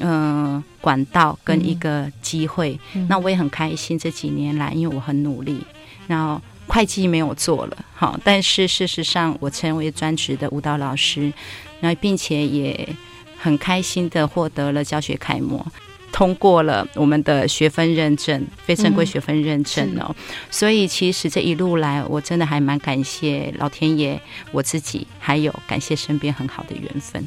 [0.00, 2.78] 嗯、呃、管道跟一个机会。
[2.94, 5.64] 嗯，那我也很开心，这几年来，因为我很努力，
[6.06, 6.40] 然后。
[6.66, 11.32] 会计没有做了，好，但是事实上我成为专职的舞蹈老师，
[11.80, 12.88] 然后并且也
[13.38, 15.64] 很开心的获得了教学楷模，
[16.12, 20.06] 通过了我们的学分认证，非正规学分认证哦。
[20.08, 20.14] 嗯、
[20.50, 24.20] 所以其实这一路来，我真的还蛮感谢老天爷，
[24.52, 27.26] 我自己还有感谢身边很好的缘分。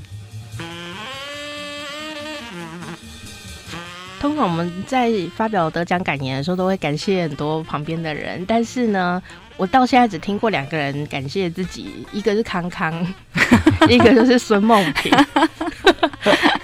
[4.20, 8.44] 通常我们在发表得奖感言的时候，都会感谢很多旁边的人。
[8.46, 9.22] 但是呢，
[9.58, 12.94] 我到现在只听过两个人感谢自己，一个是康康，
[13.90, 15.12] 一个就是孙梦萍。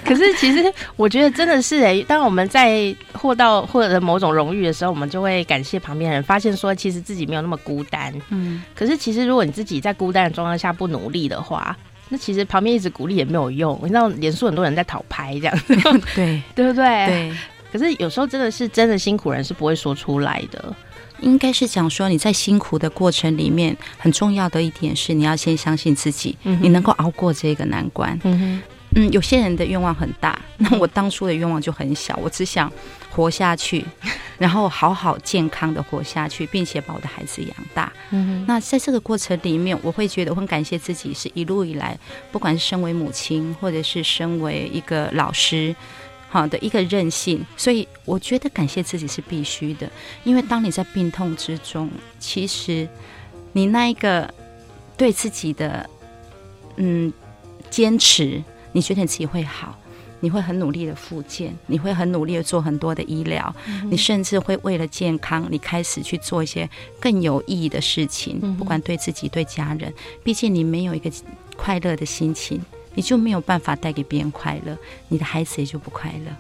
[0.04, 8.14] 可是其实我觉得真的是哎、欸，当我们在获到获得某种荣誉的时候，我们就会感谢旁边人，发现说其实自己没有那么孤单。
[8.30, 8.62] 嗯。
[8.76, 11.76] 可是其实如果你自己在孤单的状况下不努力的话，
[12.10, 15.76] 那其实旁边一直鼓励也没有用，你知道，脸书很多人在讨拍这样子，
[16.16, 17.08] 对 对不对？
[17.08, 17.36] 对。
[17.72, 20.74] 可是有时候真的是真的辛苦人是不会说出来的，
[21.20, 28.18] 应该是讲说你在辛苦的过程里面，很重要的一点是你要先相信自己，嗯、你能够熬过这个难关。
[28.24, 28.62] 嗯
[28.96, 32.72] 嗯，有些人的愿望很大，那我当初的愿望就很小，我只想
[33.16, 33.86] 活下去，
[34.38, 37.92] 然后好好健康的活下去，并且把我的孩子养大。
[38.10, 41.98] 嗯，那在这个过程里面，我会觉得我很感谢自己，是一路以来，
[42.32, 45.74] 不管是身为母亲，或者是身为一个老师，
[46.30, 47.46] 好的一个韧性。
[47.56, 49.90] 所以我觉得感谢自己是必须的，
[50.26, 52.88] 因为当你在病痛之中，其实
[53.54, 54.30] 你那一个
[54.98, 55.90] 对自己的
[56.76, 57.14] 嗯
[57.70, 58.44] 坚持。
[58.76, 59.80] 你觉得你自己会好，
[60.26, 66.68] 你会很努力的复健，你会很努力的做很多的医疗，嗯、你甚至会为了健康，你开始去做一些
[67.00, 69.94] 更有意义的事情，嗯、不管对自己对家人。
[70.24, 71.12] 毕竟你没有一个
[71.56, 72.60] 快乐的心情，
[72.96, 74.76] 你就没有办法带给别人快乐，
[75.10, 76.32] 你的孩子也就不快乐。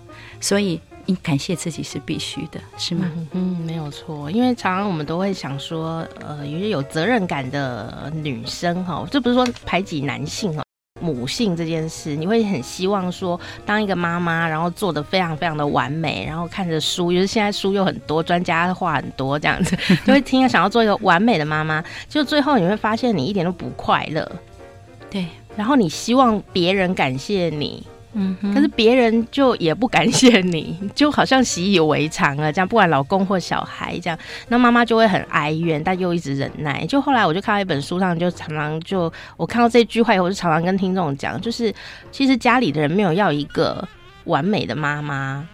[0.41, 3.05] 所以，你感谢自己是必须的，是吗？
[3.13, 4.31] 嗯，嗯，没有错。
[4.31, 10.64] 因为常常我们都会想说，呃，有些有责任感的女生哈，这不是说排挤男性哈。
[11.05, 24.29] 母性这件事，你会很希望说，当一个妈妈，然后做得非常非常的完美，然后看着书，就是现在书又很多，专家话很多，这样子， 就会听想要做一个完美的妈妈，就最后你会发现你一点都不快乐，
[25.09, 27.85] 对，然后你希望别人感谢你。
[28.17, 36.85] 嗯，可是别人就也不感谢你， 就好像习以为常了，这样不管老公或小孩这样，那妈妈就会很哀怨，但又一直忍耐。
[36.87, 41.73] 就后来我就看到一本书上，就常常就我看到这句话以后，我就常常跟听众讲，就是
[42.11, 43.85] 其实家里的人没有要一个
[44.23, 45.45] 完美的妈妈，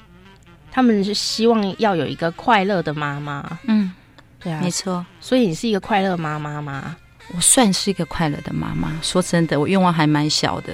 [0.71, 3.60] 他们是希望要有一个快乐的妈妈。
[3.63, 3.91] 嗯，
[4.39, 5.04] 对啊，没错。
[5.19, 6.95] 所以你是一个快乐妈妈吗？
[7.34, 8.91] 我算是一个快乐的妈妈。
[9.02, 10.74] 说真的，我愿望还蛮小的。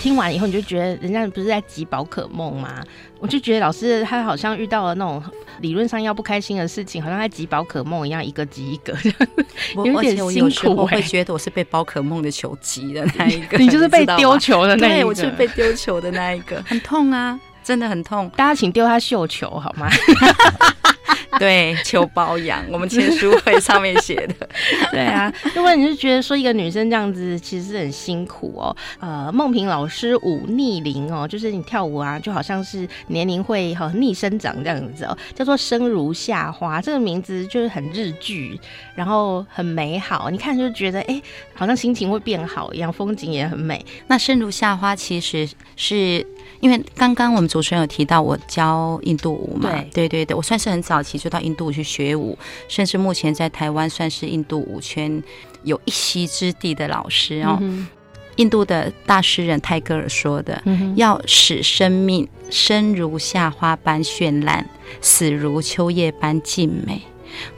[0.00, 2.82] 听完以后，你就觉得人家不是在集宝可梦吗？
[3.20, 5.22] 我就觉得老师他好像遇到了那种
[5.60, 8.92] 理论上要不开心的事情，好像在集宝可梦一样，一个集一个，
[9.84, 10.74] 有点辛苦。
[10.74, 18.28] 我会觉得我是被宝可梦的球急的那一个， 你就是被丢球的那一个，对，我就是被丢球的那一个，很痛啊，真的很痛。
[18.36, 19.88] 大家请丢他绣球好吗？
[21.38, 24.48] 对，求包养，我们签书会上面写的。
[24.92, 38.60] 对啊，如果你是觉得说一个女生这样子其实是很辛苦哦，呃，梦萍老师舞逆龄哦，就是你跳舞啊，就好像是年龄会和逆生长这样子哦，叫做生如夏花，这个名字就是很日剧，
[38.94, 41.20] 然后很美好，你看就觉得哎，
[41.54, 43.84] 好像心情会变好一样，风景也很美。
[44.06, 46.26] 那生如夏花其实是。
[46.62, 55.20] 因为刚刚我们主持人有提到我教印度舞嘛，对对对对，我算是很早期就到印度去学舞，甚至目前在台湾算是印度舞圈
[55.64, 57.58] 有一席之地的老师哦。
[57.60, 57.88] 嗯、
[58.36, 64.64] 印度的大诗人泰戈尔说的：“嗯、要使生命生如夏花般绚烂，
[65.00, 67.02] 死如秋叶般静美。”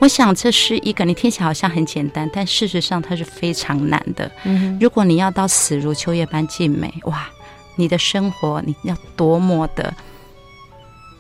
[0.01, 4.31] 我想这是一个你听起来好像很简单，但事实上它是非常难的。
[4.45, 7.29] 嗯、如果你要到死如秋叶般静美，哇！
[7.77, 9.95] 你的生活，你要多么的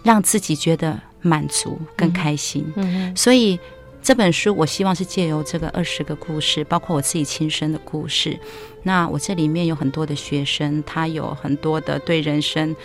[0.02, 2.64] 让自己觉得满足、更开心。
[2.76, 3.58] 嗯嗯、所以
[4.02, 8.38] 这本书，我希望是借由这个二十个故事，包括我自己亲身的故事。
[8.82, 12.76] 那我这里面有很多的学生，他有很多的对人生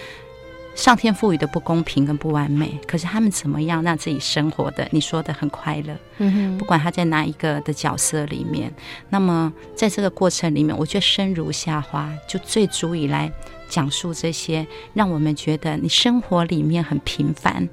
[0.79, 4.87] 上天赋予的不公平跟不完美，可是他们怎么样让自己生活的？
[4.91, 5.93] 你说的很快乐。
[6.19, 8.73] 嗯哼，不管他在哪一个的角色里面，
[9.09, 13.29] 那么在这个过程里面，我觉得生如夏花就最足以来。
[13.67, 14.65] 讲述这些，
[14.95, 17.69] 让我们觉得你生活里面很平凡，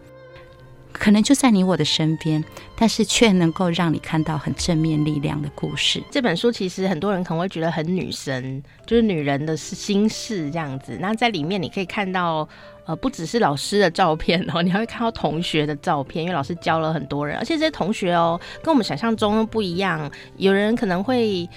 [0.99, 2.43] 可能就在你我的身边，
[2.77, 6.03] 但是却能够让你看到很正面力量的故事。
[6.11, 10.97] 这本书其实很多人可能会觉得很女生，就是女人的心事这样子。
[11.01, 12.49] 那在里面你可以看到，
[12.87, 20.11] 呃，不只是老师的照片哦，你还会看到同学的照片，因为老师教了很多人，而且这些同学哦，跟我们想象中不一样。
[20.37, 21.49] 有人可能会。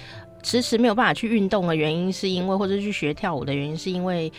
[0.42, 4.32] 迟迟没有办法去运动的原因，是因为或者去学跳舞的原因，是因为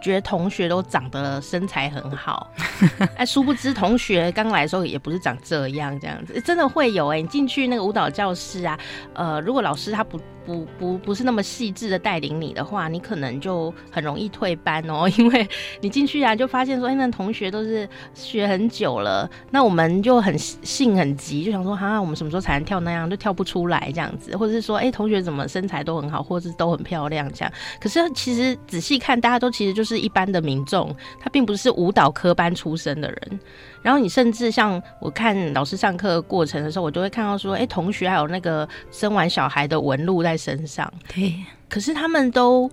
[0.00, 2.50] 觉得同学都长得身材很好。
[3.16, 8.78] 哎，殊不知同学刚来的时候也不是长这样，这样子真的会有哎、欸，你进去那个舞蹈教室啊，
[9.14, 10.20] 呃，如果老师他不。
[10.46, 15.48] 不不不是那么细致的带领你的话，你可能就很容易退班哦， 因为
[15.80, 27.50] 你进去啊，就发现说，哎，那同学都是学很久了，那我们就很性很急，就想说，哈，我们什么时候才能跳那样，就跳不出来这样子，或者是说，哎，同学怎么身材都很好，或者是都很漂亮这样，
[27.80, 33.40] 可是其实仔细看，大家都其实就是一般的民众，他并不是舞蹈科班出身的人。
[33.82, 40.92] 然后你甚至像我看老师上课过程的时候，我就会看到说，哎，同学还有那个生完小孩的纹路在身上。
[41.14, 41.34] 对，
[41.68, 42.70] 可是他们都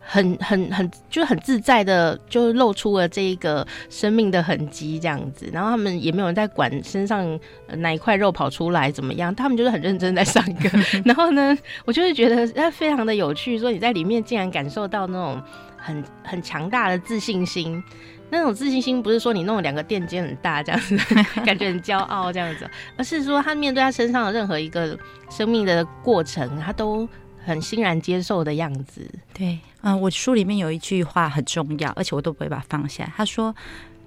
[0.00, 5.50] 很很很就很自在的，就露出了这一个生命的痕迹这样子。
[5.52, 7.38] 然后他们也没有人在管身上
[7.76, 10.78] 哪一块肉跑出来怎么样，他们就是很认真在上课。
[11.04, 11.54] 然后呢，
[11.84, 15.42] 我就会觉得那非常的有趣，说你在里面竟然感受到那种
[15.88, 17.82] 很很强大的自信心。
[18.30, 20.94] 那种自信心不是说你弄了两个垫肩很大这样子，
[21.46, 22.68] 感觉很骄傲这样子，
[22.98, 24.98] 而是说他面对他身上的任何一个
[25.30, 27.08] 生命的过程，他都
[27.42, 29.10] 很欣然接受的样子。
[29.32, 33.10] 对，嗯、呃，我书里面有一句话很重要，而且我都不会把它放下。
[33.16, 33.54] 他说，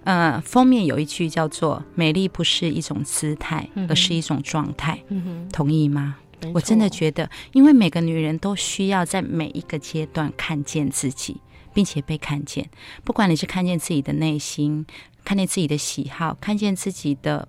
[0.04, 5.02] 呃，封面有一句叫做“美丽不是一种姿态，而是一种状态”。
[5.10, 6.18] 嗯哼，同意吗？
[6.54, 11.38] 我真的觉得，因为每个女人都需要在每一个阶段看见自己。
[11.74, 12.70] 并且被看见，
[13.04, 14.86] 不管你是看见自己的内心，
[15.24, 17.48] 看见自己的喜好，看见自己的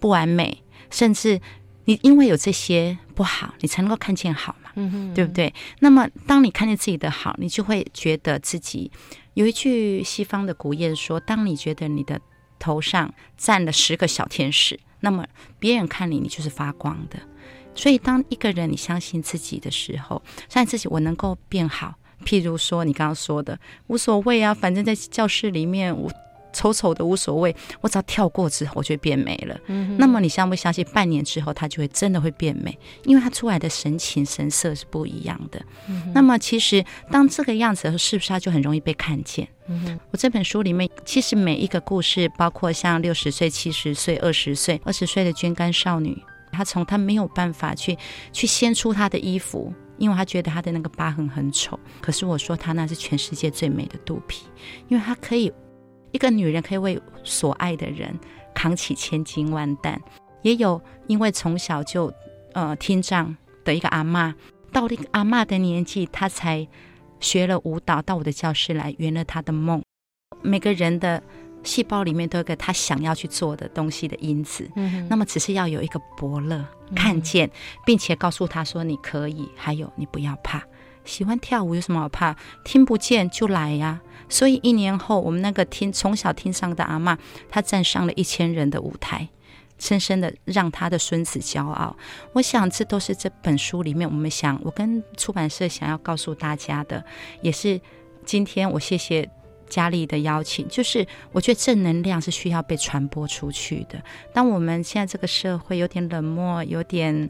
[0.00, 1.40] 不完美，甚至
[1.84, 5.52] 你因为有这些不好，你才能够看见好嘛，嗯哼，对不对？
[5.80, 8.90] 那么，当你看见自己的好，你就会觉得自己
[9.34, 12.20] 有一句西方的古谚说：当你觉得你的
[12.58, 15.26] 头上站了十个小天使，那么
[15.58, 17.18] 别人看你，你就是发光的。
[17.74, 21.96] 所以，当一个人你相信自己的时候，相信自己，我能够变好。
[22.24, 26.10] 譬如说，你刚刚说的无所谓啊，反正在教室里面，我
[26.52, 29.58] 丑丑的无所谓，我只要跳过之后，我就会变美了。
[29.66, 29.96] 嗯。
[29.98, 32.78] 那么你相不相信，半年之后它就会真的会变美？
[33.02, 35.60] 因为它出来的神情神色是不一样的。
[35.88, 36.12] 嗯。
[36.14, 39.48] 那么其实当这个样子的时候，是不是它就很容易被看见？
[39.66, 39.98] 嗯。
[40.12, 46.16] 我这本书里面，其实每一个故事，包括像六十岁、七十岁、二十岁、二十岁的捐肝少女，
[46.52, 47.98] 她从她没有办法去
[48.32, 49.74] 去掀出她的衣服。
[49.96, 54.46] 因为他觉得他的那个疤痕很丑，可是我说他那是全世界最美的肚皮，
[54.88, 55.52] 因为他可以，
[56.12, 58.18] 一个女人可以为所爱的人
[58.54, 60.00] 扛起千斤万担。
[60.42, 62.12] 也有因为从小就
[62.52, 64.34] 呃听障的一个阿嬷，
[64.72, 66.66] 到了一个阿嬷的年纪，她才
[67.20, 69.82] 学了舞蹈，到我的教室来圆了她的梦。
[70.42, 71.22] 每个人的。
[71.64, 77.50] 细胞里面都有个他想要去做的东西的因子，嗯，那么只是要有一个伯乐看见，
[77.84, 80.62] 并且告诉他说你可以，还有你不要怕，
[81.04, 82.36] 喜欢跳舞有什么好怕？
[82.64, 84.00] 听不见就来呀。
[84.28, 87.16] 所以一年后，我们那个听从小听上的阿嬷，
[87.48, 89.28] 她站上了一千人的舞台，
[89.78, 91.96] 深深的让她的孙子骄傲。
[92.32, 97.04] 我想这都是这本书里面我们想，我跟出版社想要告诉大家的，
[97.42, 97.80] 也是
[98.24, 99.30] 今天我谢谢。
[99.68, 104.02] 佳丽的邀请，就是我觉得正能量是需要被传播出去的。
[104.32, 107.28] 当我们现在这个社会有点冷漠、有点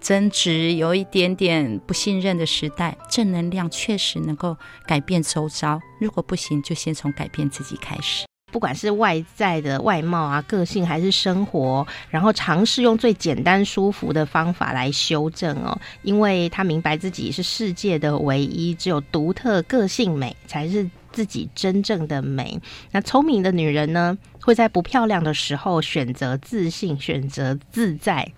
[0.00, 4.56] 争执、有一点点不信任的时代，正能量确实能够
[4.86, 5.80] 改变周遭。
[6.00, 8.26] 如果不行，就先从改变自己开始。
[8.52, 15.78] 不管是外在的外貌啊、个性，还是生活，然后尝试用最简单舒服的方法来修正哦。
[16.02, 22.60] 因为他明白自己是世界的唯一，只有独特个性美才是自己真正的美。
[22.92, 28.30] 那聪明的女人呢，会在不漂亮的时候选择自信，选择自在。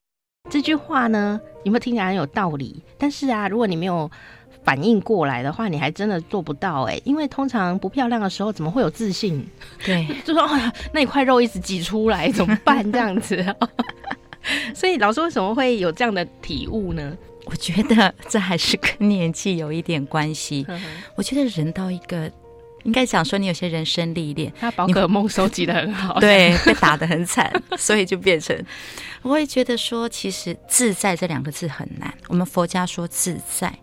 [0.48, 2.80] 这句话呢，有没有听起来很有道理？
[2.96, 4.08] 但是啊，如果你没有
[4.62, 7.00] 反应过来的话，你还真的做不到哎。
[7.04, 9.44] 因为通常不漂亮的时候，怎么会有自信？
[9.84, 12.84] 对， 就说哎呀，那一块肉一直挤出来，怎么办？
[12.92, 13.44] 这样子。
[14.72, 17.12] 所以老师为什么会有这样的体悟呢？
[17.44, 20.66] 我觉得这还是跟年纪有一点关系。
[21.16, 22.30] 我觉得人到一个。
[22.84, 28.56] 应该讲说，你有些人生历练，他宝可梦收集得很好，对，被打得很惨，所以就变成。
[29.22, 32.12] 我会觉得说，其实“自在”这两个字很难。
[32.28, 33.78] 我们佛家说自在，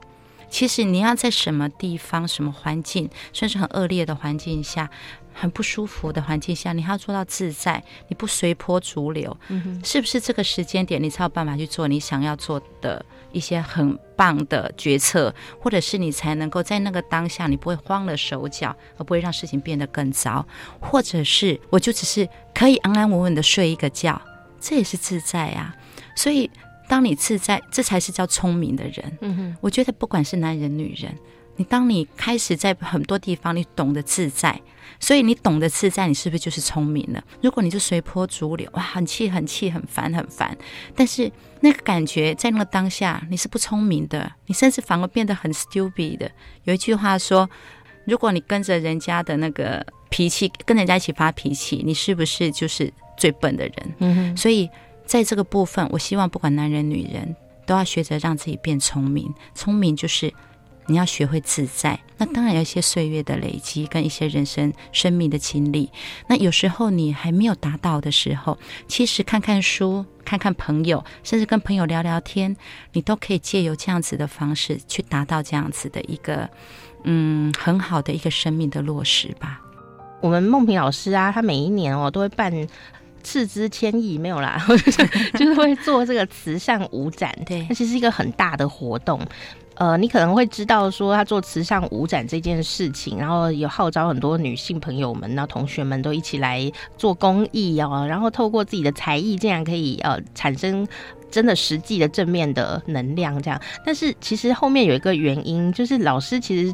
[0.50, 4.90] 其实你要在什么地方、什么环境，甚至很恶劣的环境下。
[5.38, 9.36] 很不舒服的环境下，你还要做到自在，你不随波逐流，
[9.84, 20.46] 是不是这个时间点你才有办法去做你想要做的一些很棒的决策，或者是你才能够在那个当下你不会慌了手脚，而不会让事情变得更糟，
[20.80, 24.22] 或者是我就只是可以安安稳稳的睡一个觉，
[24.60, 25.76] 这也是自在啊。
[26.16, 26.50] 所以
[26.88, 29.18] 当你自在，这才是叫聪明的人。
[29.22, 31.14] 嗯哼，我觉得不管是男人女人，
[31.56, 34.62] 你当你开始在很多地方你懂得自在。
[35.00, 37.24] 所以你懂得自在，你是不是就是聪明了？
[37.42, 40.58] 如果你就随波逐流，哇，很气、很气、很烦、很烦，
[40.96, 41.32] 但是
[41.62, 46.32] 那个感觉在那个当下，你是不聪明的，你甚至反而变得很 stupid 的。
[46.64, 47.50] 有一句话说，
[48.06, 53.96] 如果你跟着人家的那个脾气，跟人家一起发脾气，你是不是就是最笨的人？
[54.00, 54.38] 嗯哼。
[54.38, 54.70] 所以
[55.06, 57.36] 在这个部分，我希望不管男人女人，
[57.66, 59.34] 都要学着让自己变聪明。
[59.54, 60.34] 聪明就是。
[60.88, 65.90] 你要学会自在，那当然有一些岁月的累积跟一些人生生命的经历。
[66.28, 68.58] 那有时候你还没有达到的时候，
[68.88, 72.56] 其实看看书、看看朋友，甚至跟朋友聊聊天，
[72.94, 76.50] 你都可以借由这样子的方式去达到这样子的一个
[77.04, 79.62] 嗯很好的一个生命的落实吧。
[80.22, 82.52] 我们梦萍老师啊，他每一年哦都会办
[83.24, 84.64] 斥资千亿没有啦，
[85.34, 89.20] 就是会做这个慈善舞展，对，那其实是一个很大的活动。
[89.76, 100.88] 呃，你可能会知道说他做慈善舞展这件事情，然后有号召很多女性朋友们，那同学们都一起来做公益哦，然后透过自己的才艺，竟然可以呃产生。
[101.36, 103.62] 真的实际的正面的能量，这样。
[103.86, 106.74] 但是其实后面有一个原因，就是老师其实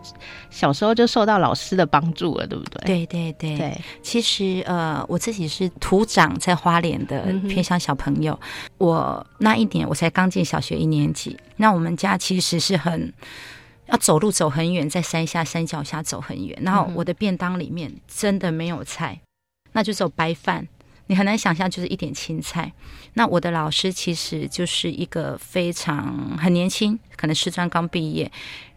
[0.52, 2.86] 小时候就受到老师的帮助了，对不对？
[2.86, 3.82] 对对对对。
[4.04, 13.12] 其实呃，我自己是土长在花莲的偏乡小朋友，嗯、我那一年我才刚进小学一年级，那我们家其实是很
[13.88, 19.20] 要走路走很远，在山下山脚下走很远，然后我的便当里面真的没有菜，
[19.72, 20.68] 那就只有白饭。
[21.12, 22.72] 你很难想象，就是一点青菜。
[23.16, 28.32] 那我的老师其实就是一个非常很年轻，可能师专刚毕业。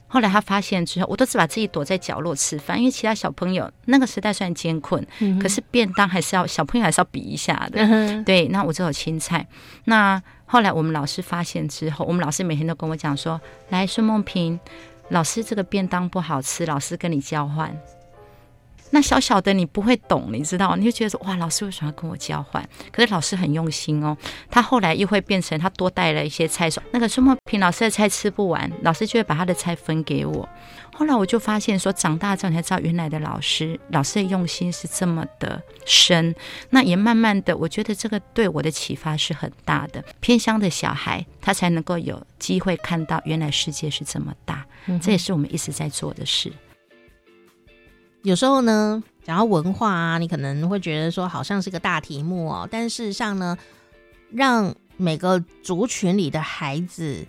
[0.08, 7.80] 后来他发现之后，我都是把自己躲在角落吃饭，因为其他小朋友那个时代算艰困，嗯、可是便当还是要小朋友还是要比一下的。
[7.80, 9.46] 嗯、对，那我只有青菜。
[9.84, 14.58] 那后来我们老师发现之后，我们老师每天都跟我讲说：“来，孙梦萍，
[15.10, 17.72] 老师这个便当不好吃，老师跟你交换。”
[18.94, 22.66] 那小小的你不会懂，你知道，你就觉得说哇，老师为什么要跟我交换？
[22.92, 24.16] 可是老师很用心哦。
[24.48, 30.48] 他后来又会变成他多带了一些菜，说那个孙梦平老师的菜吃不完，老师就会把他的菜分给我。
[30.94, 36.32] 后来我就发现说，长大之后才知道，原来的老师老师的用心是这么的深。
[36.70, 40.04] 那也慢慢的，我觉得这个对我的启发是很大的。
[40.20, 44.64] 偏乡的小孩，他才能够有机会看到原来世界是这么大。
[45.02, 46.52] 这也是我们一直在做的事。
[48.24, 53.56] 有时候呢，讲到文化啊，你可能会觉得说好像是个大题目哦，但事实上呢，
[54.32, 57.26] 让每个族群里的孩子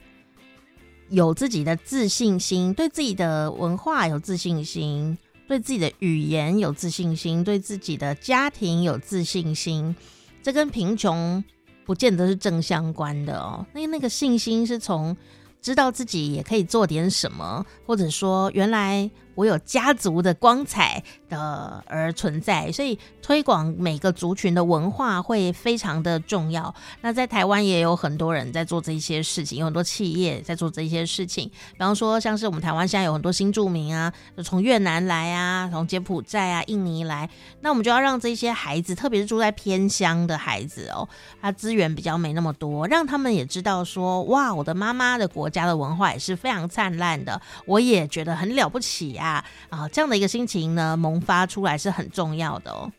[1.10, 5.18] 有自己的自信心，对自己的文化有自信心，
[5.50, 9.93] 对自己的语言有自信心，对自己的家庭有自信心，
[10.41, 11.43] 这跟贫穷
[11.86, 13.66] 不见得是正相关的哦。
[13.74, 15.18] 那那个信心是从
[15.62, 19.12] 知道自己也可以做点什么，或者说原来。
[19.36, 26.73] 我有家族的光彩的而存在，所以推广每个族群的文化会非常的重要。
[27.01, 31.49] 那在台湾也有很多人在做这些事情，有很多企业在做这些事情。
[31.73, 34.11] 比方说，像是我们台湾现在有很多新住民啊，
[34.43, 37.29] 从越南来啊，从柬埔寨啊、印尼来，
[37.59, 41.07] 那我们就要让这些孩子，特别是住在偏乡的孩子哦，
[41.41, 49.24] 他资源比较没那么多，让他们也知道说，哇，我的妈妈的国家的文化也是非常灿烂的，我也觉得很了不起呀。
[49.26, 52.91] 啊啊，这样的一个心情呢，萌发出来是很重要的哦。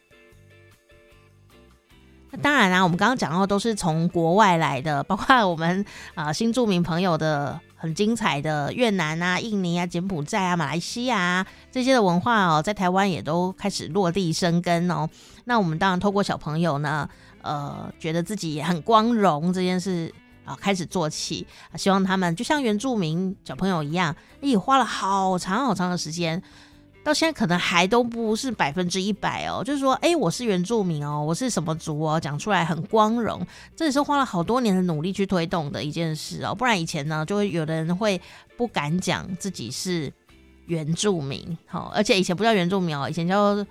[2.30, 15.08] 那当然啦、我们刚刚讲到都是从国外来的，包括我们啊新住民朋友的很精彩的越南啊、印尼啊、柬埔寨啊、马来西亚这些的文化哦，在台湾也都开始落地生根哦。
[15.44, 17.08] 那我们当然透过小朋友呢，
[17.42, 20.12] 呃，觉得自己也很光荣这件事。
[20.46, 26.40] 啊，开始做起，希望他们就像原住民小朋友一样，也花了好长好长的时间，
[27.04, 29.62] 到现在可能还都不是百分之一百哦。
[29.64, 33.44] 就是说，哎，我是原住民哦，我是什么族哦，讲出来很光荣，
[33.74, 36.54] 这也是花了好多年的努力去推动的一件事哦。
[36.54, 38.20] 不然以前呢，就会有的人会
[38.56, 40.12] 不敢讲自己是
[40.66, 43.66] 原住民，好，而且以前不叫原住民哦，以前叫。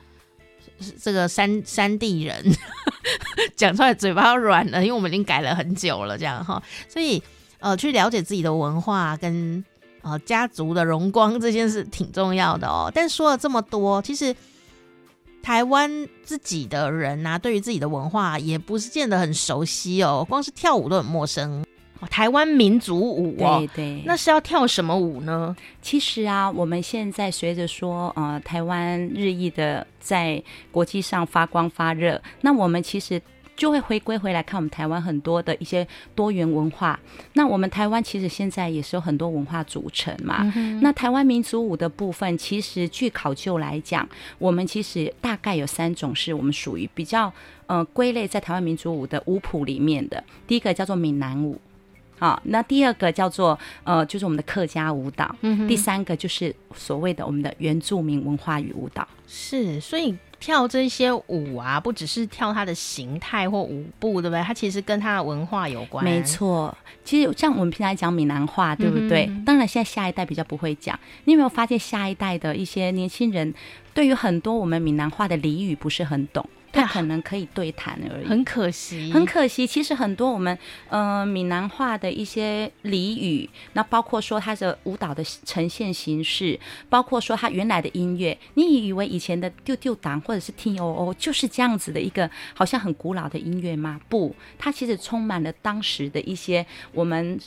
[1.01, 2.43] 这个山山地人
[3.55, 7.21] 讲出来嘴巴软了，因为我们已经改了很久了，这样哈，所以
[7.59, 9.63] 呃，去了解自己的文化跟
[10.01, 12.91] 呃家族的荣光这件事挺重要的哦。
[12.93, 14.35] 但说了这么多，其实
[15.41, 21.63] 台湾自己的人呐、啊，对于自己的文化也不是见得很熟悉哦，光是跳舞都很陌生。
[22.09, 25.55] 台湾民族舞，对对，那是要跳什么舞呢？
[25.81, 30.41] 其实啊，我们现在随着说，呃，台湾日益的在
[30.71, 33.19] 国际上发光发热，那我们其实
[33.55, 36.99] 就会回归回来看我们台湾很多的一些多元文化。
[37.33, 40.51] 那我们台湾其实现在也是有很多文化组成嘛。
[40.55, 47.31] 嗯、那台湾民族舞的部分，其实据考究来讲，我们其实大概有三种是我们属于比较
[47.67, 50.21] 呃归类在台湾民族舞的舞谱里面的。
[50.45, 51.59] 第一个叫做闽南舞。
[52.17, 55.35] 好，那第二个叫做呃，就是我们的客家舞蹈。
[55.41, 59.07] 嗯，第三个就是所谓的我们的原住民文化与舞蹈。
[59.27, 64.41] 是，所以跳这些舞啊，不只是跳它的形态或舞步，对不对？
[64.43, 66.05] 它其实跟它的文化有关。
[66.05, 69.25] 没错，其实像我们平常讲闽南话，对不对？
[69.25, 70.97] 嗯，当然，现在下一代比较不会讲。
[71.25, 73.53] 你有没有发现，下一代的一些年轻人，
[73.93, 76.47] 对于很多我们闽南话的俚语不是很懂？
[76.75, 78.25] 他可能可以对谈而已。
[78.25, 79.65] 很可惜，很可惜。
[79.65, 80.57] 其实很多我们
[80.89, 86.59] 呃闽南话的一些俚语，那包括说它的舞蹈的呈现形式，
[86.89, 93.99] 包括说它原来的音乐，你以为以前的丢丢党或者是 T O O 就是这样子的一个好像很古老的音乐吗？
[94.09, 97.39] 不，它其实充满了当时的一些我们。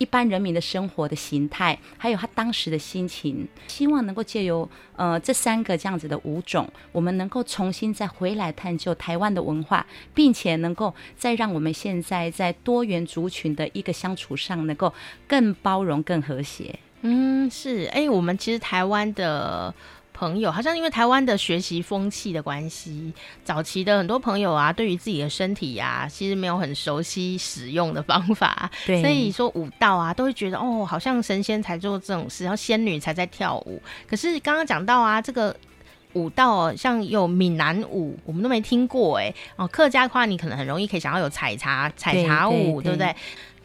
[0.00, 14.90] 一般人民的生活的形态，还有他当时的心情，希望能够借由呃这三个这样子的舞种，我们能够重新再回来探究台湾的文化，并且能够再让我们现在在多元族群的一个相处上，能够
[15.28, 16.78] 更包容、更和谐。
[17.02, 19.74] 嗯，是，哎、我们其实台湾的。
[20.20, 23.10] 朋友好像因为台湾的学习风气的关系，
[23.42, 33.80] 早期的很多朋友啊，对于自己的身体呀、啊，其实没有很熟悉使用的方法， 对，所以说舞蹈啊，都会觉得哦，好像神仙才做这种事，然后仙女才在跳舞。
[34.06, 35.56] 可是刚刚讲到啊，这个
[36.12, 43.16] 舞蹈像有闽南舞，我们都没听过哎，哦，客家的话，你可能很容易可以想到有采茶采茶舞，对，对，对，对不对？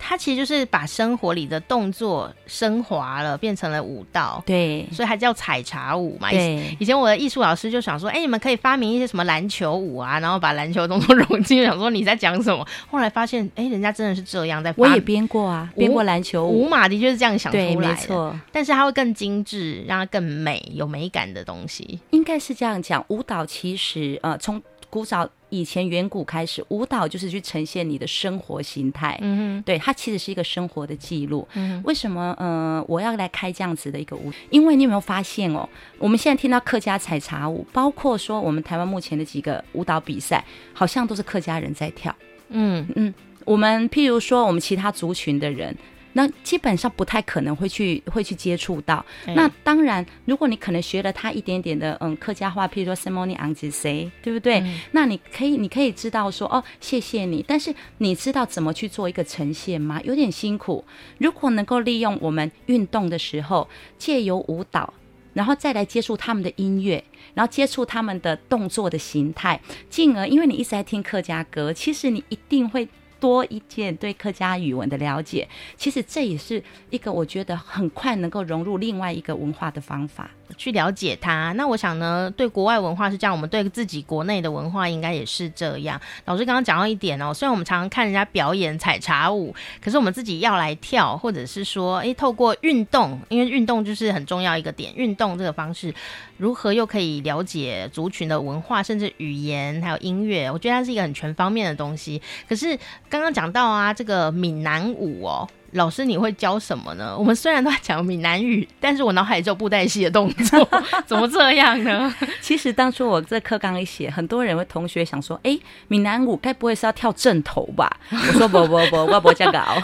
[0.08, 4.44] 它其实就是把生活里的动作升华了，变成了舞蹈。
[4.46, 6.30] 对，所以还叫采茶舞嘛。
[6.30, 11.66] 对，以前我的艺术老师就想说，哎、欸，你们可以发明一些什么篮球舞啊，然后把篮球动作融进去。
[11.66, 12.66] 想说你在讲什么？
[12.92, 14.72] 后来发现，哎、欸，人家真的是这样在。
[14.78, 16.66] 我也编过啊，编过篮球舞。
[16.66, 18.40] 舞马的确是这样想出来的，没错。
[18.52, 22.00] 但是它会更精致，让它更美，有美感的东西。
[22.12, 24.62] 应该是这样讲，舞蹈其实呃，从
[24.96, 25.30] 古早。
[25.50, 29.18] 以前远古开始，舞蹈就是去呈现你的生活形态。
[29.22, 31.48] 嗯哼，对，它其实是一个生活的记录。
[31.54, 34.34] 嗯，为什么呃我要来开这样子的一个舞？
[34.50, 40.44] 因为你有没有发现哦，我们现在听到客家采茶舞，包括说我们台湾目前的几个舞蹈比赛，
[40.74, 42.14] 好像都是客家人在跳。
[42.50, 43.14] 嗯嗯，
[43.46, 45.76] 我们譬如说我们其他族群的人。
[46.18, 49.06] 那基本上不太可能会去会去接触到。
[49.26, 54.62] 欸、那当然，如果你可能学了他一点点的嗯客家话，譬如说 “semoni angzise”，对不对？
[54.62, 57.44] 嗯、那你可以你可以知道说哦，谢谢你。
[57.46, 60.00] 但是你知道怎么去做一个呈现吗？
[60.06, 60.86] 有点辛苦。
[61.18, 64.94] 如果能够利用我们运动的时候，借由舞蹈，
[65.34, 67.04] 然后再来接触他们的音乐，
[67.34, 69.60] 然后接触他们的动作的形态，
[69.90, 72.88] 进而因为你一直在听客家歌，其实你一定会。
[73.20, 75.48] 多一件对客家语文的了解，
[75.78, 80.30] 其实这也是一个我觉得很快能够融入另外一个文化的方法。
[80.58, 86.00] 去了解它，那我想呢，对国外文化是这样，我们对自己国内的文化应该也是这样。
[86.26, 95.94] 老师刚刚讲到一点哦，虽然我们常常看人家表演采茶舞，可是我们自己要来跳，或者是说，诶，透过运动，因为运动就是很重要一个点，运动这个方式，
[96.38, 102.22] 如何又可以了解族群的文化，甚至语言还有音乐，我觉得它是一个很全方面的东西。
[102.48, 102.78] 可是
[103.10, 105.48] 刚刚讲到啊，这个闽南舞哦。
[105.76, 107.16] 老师，你会教什么呢？
[107.18, 110.68] 我们虽然都在讲闽南语，但是我脑海里只有布袋戏的动作，
[111.06, 112.14] 怎么这样呢？
[112.42, 117.92] 其实当初我这课纲一写，很多人会同学想说，哎、欸，闽南舞该不会是要跳正头吧？
[118.10, 119.78] 我说不不不，我不这样搞。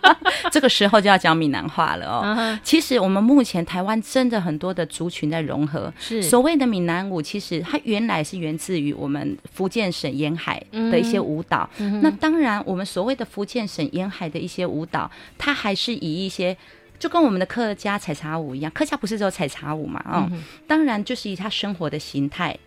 [0.51, 2.21] 这个时候就要讲闽南话了哦。
[2.23, 2.59] Uh huh.
[2.63, 5.93] 其实我们目前台湾真的很多的族群在融合。
[5.99, 11.69] 是所谓的闽南舞，其实它原来是源自于我们福建省沿海的一些舞蹈。
[11.77, 12.01] Mm hmm.
[12.01, 16.55] 那当然，我们所谓的福建省沿海的一些舞蹈，它还是以一些
[16.97, 20.03] 就跟我们的客家采茶舞一样，客家不是只有采茶舞嘛？
[20.05, 20.43] 哦，mm hmm.
[20.67, 22.57] 当然就是以他生活的形态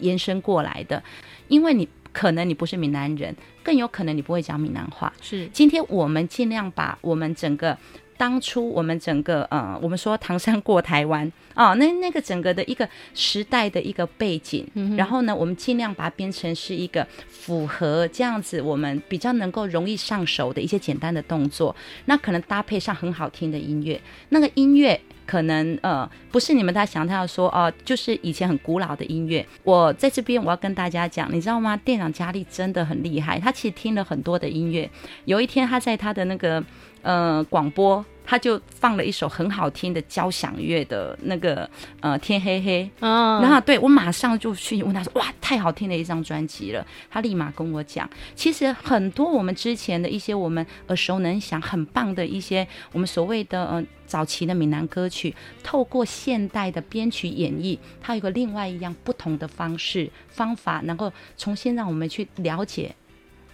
[0.00, 1.02] 延伸过来的，
[1.48, 1.88] 因为你。
[2.12, 5.12] 可能你不是闽南人，更有可能你不会讲闽南话。
[5.20, 7.76] 是，今天我们尽量把我们整个
[8.16, 21.74] 当初我们整个呃，我们说唐山过台湾啊，那那个整个的一个时代的一个背景，嗯、然后呢，我们尽量把它变成是一个符合这样子，我们比较能够容易上手的一些简单的动作，
[22.06, 24.00] 那可能搭配上很好听的音乐，
[24.30, 25.00] 那个音乐。
[25.28, 29.46] 可能呃不是你们他想他要说哦、就是以前很古老的音乐。
[29.62, 31.76] 我在这边我要跟大家讲，你知道吗？
[31.76, 34.88] 店长佳丽真的很厉害，他其实听了很多的音乐。
[35.26, 36.64] 有一天他在他的那个
[37.02, 38.04] 呃广播。
[38.30, 41.68] 他就放了一首很好听的交响乐的那个
[42.00, 46.86] 呃天黑黑，嗯，然后对我马上就去问他说，哇，太好听的一张专辑了。
[47.10, 48.06] 他立马跟我讲，
[48.36, 62.94] 其实很多我们之前的一些我们耳熟能详很棒的一些我们所谓的呃早期的闽南歌曲，透过现代的编曲演绎，它有个另外一样不同的方式方法，能够重新让我们去了解。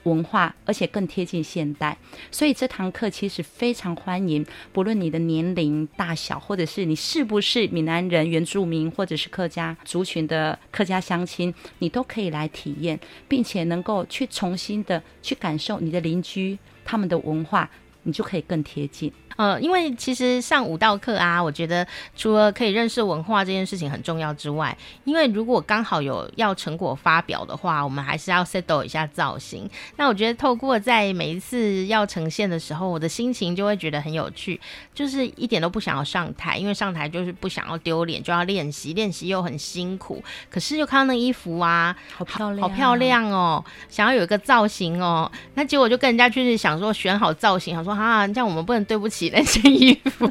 [0.04, 1.96] 文化，而且更贴近现代，
[2.30, 12.98] 所以这堂课其实非常欢迎，不论你的年龄大小，或者是你是不是闽南人、原住民，或者是客家族群的客家乡亲，你都可以来体验，
[13.28, 17.68] 并且能够去重新的去感受你的邻居他们的文化。
[18.04, 19.12] 你就可以更贴近。
[19.36, 21.84] 呃，因为其实上舞蹈课啊，我觉得
[22.14, 29.68] 除了可以认识文化这件事情很重要之外，因为如果刚好有要成果发表的话，我们还是要 settle 一下造型。
[29.96, 34.60] 那我觉得透过在每一次要呈现的时候，我的心情就会觉得很有趣，
[34.94, 40.22] 就是一点都不想要上台，因为上台就是不想要丢脸，就要练习，练习又很辛苦。
[40.48, 49.30] 可是又看到那衣服啊，好漂亮，好漂亮哦，想要有一个造型哦，那结果就跟人家去想说选好造型，想说啊，这样我们不能对不起。
[49.30, 50.30] 那件衣服，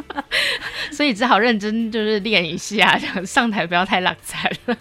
[0.92, 4.76] 所以只好认真就是练一下，上台不要太浪惨了。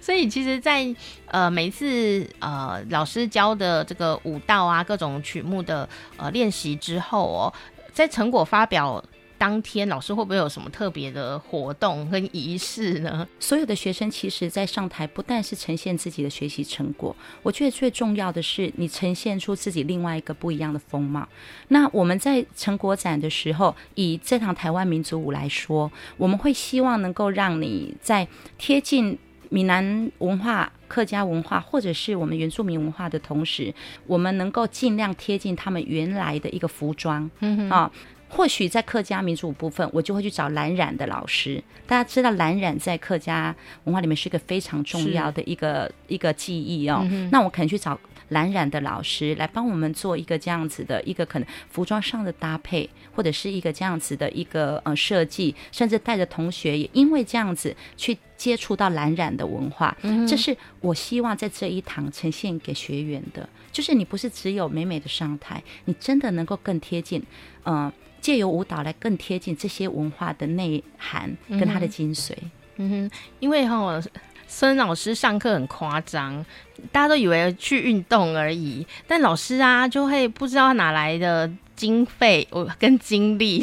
[0.00, 0.96] 所以其实在，在
[1.26, 7.52] 呃每一次呃老师教的这个舞蹈啊，各种曲目的呃练习之后哦，
[7.92, 9.02] 在成果发表。
[9.36, 13.26] 当天老师会不会有什么特别的活动跟仪式呢？
[13.38, 21.28] 所有的学生其实，在上台不但是呈现自己的学习成果，我觉得最重要的是你呈现出自己另外一个不一样的风貌。
[21.68, 28.26] 那我们在成果展的时候，以这堂台湾民族舞来说，我们会希望能够让你在
[28.56, 29.18] 贴近
[29.50, 33.74] 闽南文化、客家文化，或者是我们原住民文化的同时，
[34.06, 37.30] 我们能够尽量贴近他们原来的一个服装，
[37.68, 37.90] 啊。
[38.36, 41.62] 或许在客家民族部分，我就会去找蓝染的老师。
[41.86, 43.54] 大家知道蓝染在客家
[43.84, 47.06] 文化里面是一个非常重要的一个一个技艺哦。
[47.08, 47.98] 嗯、那我可能去找
[48.30, 59.96] 蓝染的老师来帮我们做一个这样子的一个可能服装上的搭配，或者是一个这样子的一个呃设计，甚至带着同学也因为这样子去接触到蓝染的文化。
[60.02, 67.22] 嗯、这是我希望在这一堂呈现给学员的，就是你不是只有美美的上台，你真的能够更贴近，
[67.62, 67.92] 嗯、呃。
[68.24, 72.32] 借由舞蹈来更贴近这些文化的内涵跟它的精髓。
[72.76, 74.02] 嗯哼，因为哈，
[74.48, 76.42] 孙老师上课很夸张，
[76.90, 83.62] 大家都以为去运动而已，但老师啊就会不知道哪来的经费我跟精力，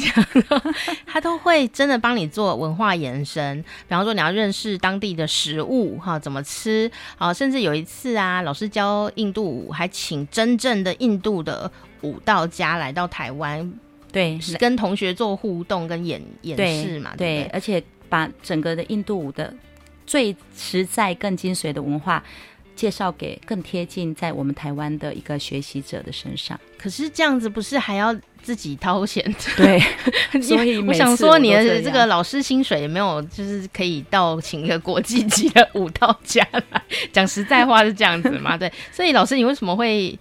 [1.07, 3.59] 他都会真的帮你做文化延伸。
[3.63, 7.33] 比方说你要认识当地的食物哈，怎么吃啊？
[7.33, 13.73] 甚至有一次啊，老师教印度舞，还请真正的印度的舞蹈家来到台湾。
[14.11, 19.53] 对，是跟同学做互动跟演演示嘛，对，对，对，而且把整个的印度舞的
[20.05, 22.23] 最实在、更精髓的文化
[22.75, 26.59] 介绍给更贴近在我们台湾的一个学习者的身上。
[26.77, 29.23] 可是这样子不是还要自己掏钱？
[29.55, 29.79] 对，
[30.41, 36.81] 所以我想说，你的这个老师薪水也没有，就是可以到请一个国际级的舞蹈家来。
[37.13, 38.57] 讲实在话是这样子嘛？
[38.57, 40.17] 对，所以老师，你为什么会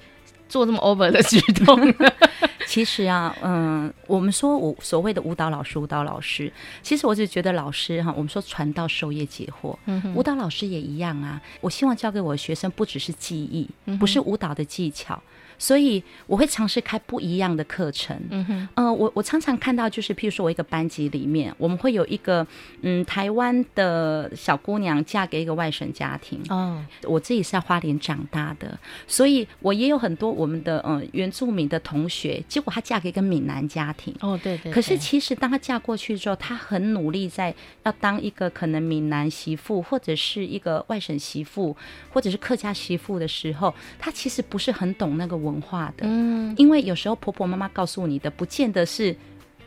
[0.51, 1.95] 做这么 over 的举动呢？
[2.67, 11.41] 其实啊，嗯，我们说我所谓的舞蹈老师，舞蹈老师，其实我只觉得老师哈，我们说传道授业解惑，嗯，舞蹈老师也一样啊。
[11.61, 15.21] 我希望教给我的学生不只是技艺，不是舞蹈的技巧。
[15.61, 18.19] 所以我会尝试开不一样的课程。
[18.31, 22.45] 嗯哼，呃，我我常常看到，就是譬如说我一个班级里面，我们会有一个
[22.81, 26.41] 嗯台湾的小姑娘嫁给一个外省家庭。
[26.49, 34.15] 哦，我自己是在花莲长大的，所以我也有很多我们的嗯原住民的同学，结果她嫁给一个闽南家庭。
[34.21, 34.73] 哦，对对。
[34.73, 41.77] 可是其实当她嫁过去之后，她很努力在要当一个可能闽南媳妇，或者是一个外省媳妇，
[42.11, 45.50] 或者是客家媳妇的时候，她其实不是很懂那个文。
[45.51, 49.13] 文化的，嗯，因为有时候婆婆妈妈告诉你的，不见得是，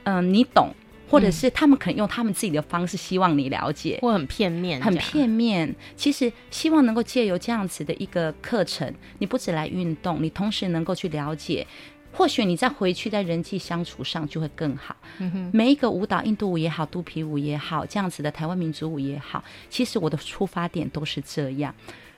[0.04, 0.74] 嗯、呃，你懂，
[1.10, 5.76] 或者是他们可能用他们自己的方式希望你了解，或很片面，很片面。
[5.96, 11.68] 其实希望能够借由这样子的一个课程，你不止来运动，你同时能够去了解，
[12.12, 14.96] 或许你再回去在人际相处上就会更好。
[15.20, 21.74] 嗯，每一个舞蹈，印度舞也好，肚皮舞也好，这样子的台湾民族舞也好，其实我的出发点都是这样。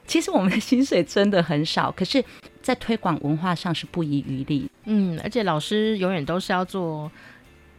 [0.07, 2.23] 其实我们的薪水真的很少，可是，
[2.61, 4.69] 在推广文化上是不遗余力。
[4.85, 7.11] 嗯，而且老师永远都是要做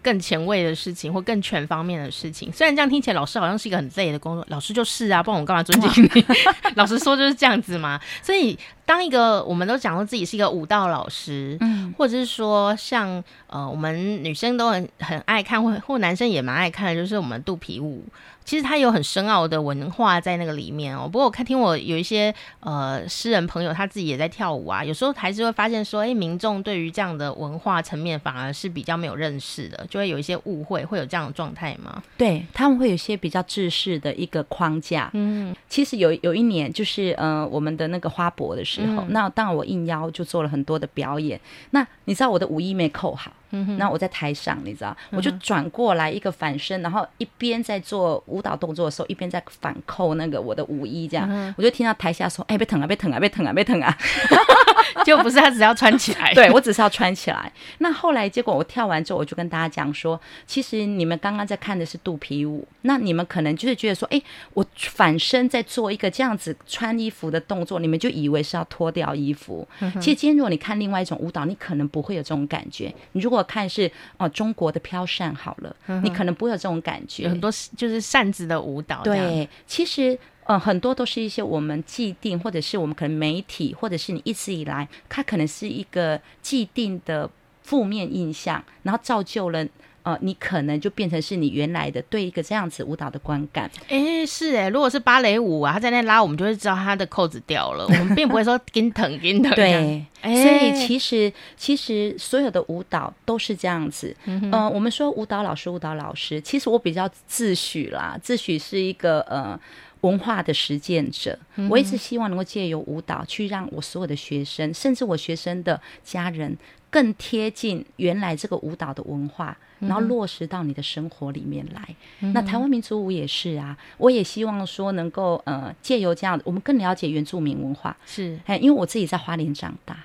[0.02, 2.52] 更前卫的事情或更全方面的事情。
[2.52, 6.24] 虽然这样听起来，老师好像是一个很累的工作，老师就是啊，不然我干嘛尊敬你？
[6.76, 8.00] 老实说就是这样子嘛。
[8.22, 13.22] 所以，当一个我们都讲说自己是一个舞蹈老师，嗯，或者是说像
[13.56, 18.04] 呃，我们女生都很很爱看，或或男生也蛮爱看的，就是我们肚皮舞。
[18.44, 21.08] 其实它有很深奥的文化在那个里面哦。
[21.10, 32.00] 不过我看听我有一些呃诗人朋友，他自己也在跳舞啊，有时候还是会发现说，哎，民众对于这样的文化层面反而是比较没有认识的，就会有一些误会，会有这样的状态吗？
[32.16, 35.10] 对，他们会有一些比较制式的一个框架。
[35.14, 41.40] 嗯，其实有有一年就是呃我们的那个花博的时候，嗯、那当然我应邀就做了很多的表演。
[41.70, 43.32] 那你知道我的舞衣没扣好。
[43.78, 53.96] 那我在台上，你知道，我就转过来一个反身，然后一边在做舞蹈动作的时候，一边在反扣那个我的舞衣，这样，我就听到台下说：“哎，别疼啊，别疼啊，别疼啊，别疼啊！”
[55.04, 57.52] 就不是他只要穿起来，对我只是要穿起来。
[57.78, 64.20] 那后来结果我跳完之后，我就跟大家讲说，其实你们刚刚在看的是肚皮舞，那你们可能就是觉得说，哎，
[64.54, 69.66] 我反身在做一个这样子穿衣服的动作，你们就以为是要脱掉衣服。
[69.80, 72.92] 嗯、其实今天如果你看另外一种舞蹈，你可能不会有这种感觉。
[73.12, 73.86] 你如果看是
[74.16, 77.24] 哦、呃、中国的飘扇好了，嗯、你可能不会有这种感觉。
[77.24, 80.18] 有很多就是扇子的舞蹈，对，其实。
[80.48, 87.28] 嗯，很多都是一些我们既定，或者是我们可能媒体，或者是你一直以来，它可能是一个既定的
[87.62, 89.66] 负面印象，然后造就了
[90.04, 93.68] 呃，你可能就变成是你原来的对一个这样子舞蹈的观感。
[93.88, 99.52] 哎、欸，是哎、欸，如果是芭蕾舞啊，他在那拉，我们就会知道他的扣子掉了，我们并不会说跟疼跟疼。
[99.56, 104.14] 对，欸、所以其实其实所有的舞蹈都是这样子。
[104.26, 109.58] 嗯、呃，我们说舞蹈老师，舞蹈老师，其实我比较自诩啦，自诩是一个呃。
[110.02, 111.38] 文化的实践者，
[111.68, 116.56] 我一直希望能够借由舞蹈去让我所有的学生，甚至我学生的家人，
[116.90, 122.32] 更贴近原来这个舞蹈的文化，然后落实到你的生活里面来。
[122.32, 127.96] 那台湾民族舞也是啊，我也希望说能够呃借由这样，我们更了解原住民文化。
[128.06, 129.98] 是，哎，因为我自己在花莲长大，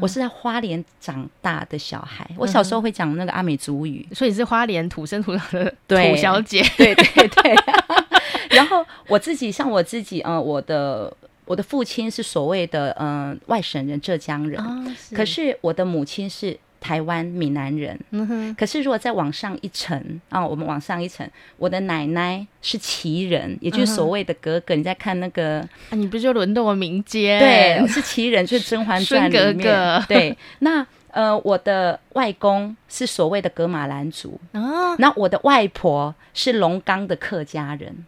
[0.00, 6.62] 我是在花莲长大的小孩，我小时候会讲那个阿美族语，所以是花莲土生土长的土小姐。
[6.76, 7.56] 对对对。
[8.48, 17.98] 对 然后我自己像我自己，嗯、呃，我的我的父亲是所谓的嗯、呃、外省人，浙江人，哦、是可是我的母亲是台湾闽南人。
[18.10, 18.54] 嗯哼。
[18.54, 24.74] 可是如果再往上一层啊，我们往上一层，我的奶奶是旗人，也就是所谓的格格。
[24.74, 27.40] 嗯、你在看那个啊，你不就轮到我民间？
[27.40, 29.56] 对，是旗人，就是《甄嬛传》里面。
[29.56, 34.38] 格格对，那呃，我的外公是所谓的格玛兰族。
[34.52, 34.94] 哦。
[34.98, 38.04] 那我的外婆是龙岗的客家人。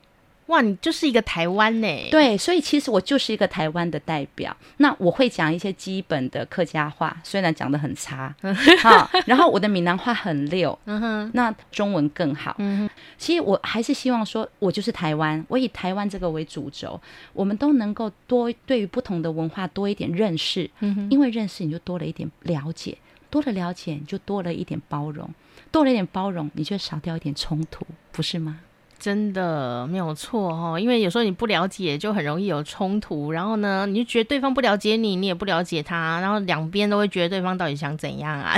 [0.51, 2.09] 哇，你就是一个台湾呢？
[2.11, 4.55] 对，所以其实我就是一个台湾的代表。
[4.79, 8.35] 那我会讲一些基本的客家话，虽然讲的很差，
[8.83, 12.57] 好，然后我的闽南话很溜，嗯哼，那中文更好。
[12.59, 17.01] 嗯哼，其实我还是希望说，我就是台湾，我以台湾这个为主轴，
[17.33, 22.99] 我们都能够多对于不同的文化多一点认识，嗯哼，因为认识你就多了一点了解，
[23.31, 25.31] 多了了解你就多了一点包容，
[25.71, 28.59] 多了一点包容你就少掉一点冲突，不是吗？
[29.01, 33.33] 真的没有错哦，因为有时候你不了解，就很容易有冲突。
[33.33, 38.55] 然后呢，你就觉得对方不了解你，你也不了解他，然后两边都会觉得对方到底想怎样啊？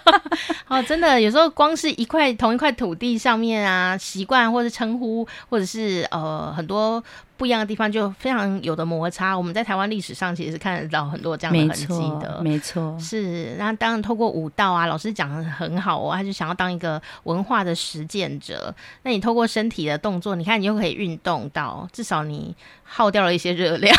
[0.68, 7.02] 哦，真的，有时候光是一块同一块土地上面啊，习 惯或者称呼，或者是呃很多。
[7.40, 9.34] 不一样的地方就非常有的摩擦。
[9.34, 11.86] 我们在台湾历史上其实是看得到很多这样的痕迹
[12.20, 13.56] 的，没错，是。
[13.58, 18.74] 那当然透过舞蹈啊，老师讲的很好哦，他就想要当一个文化的实践者。
[19.04, 23.96] 那你透过身体的动作，你看你又可以运动到，至少你耗掉了一些热量，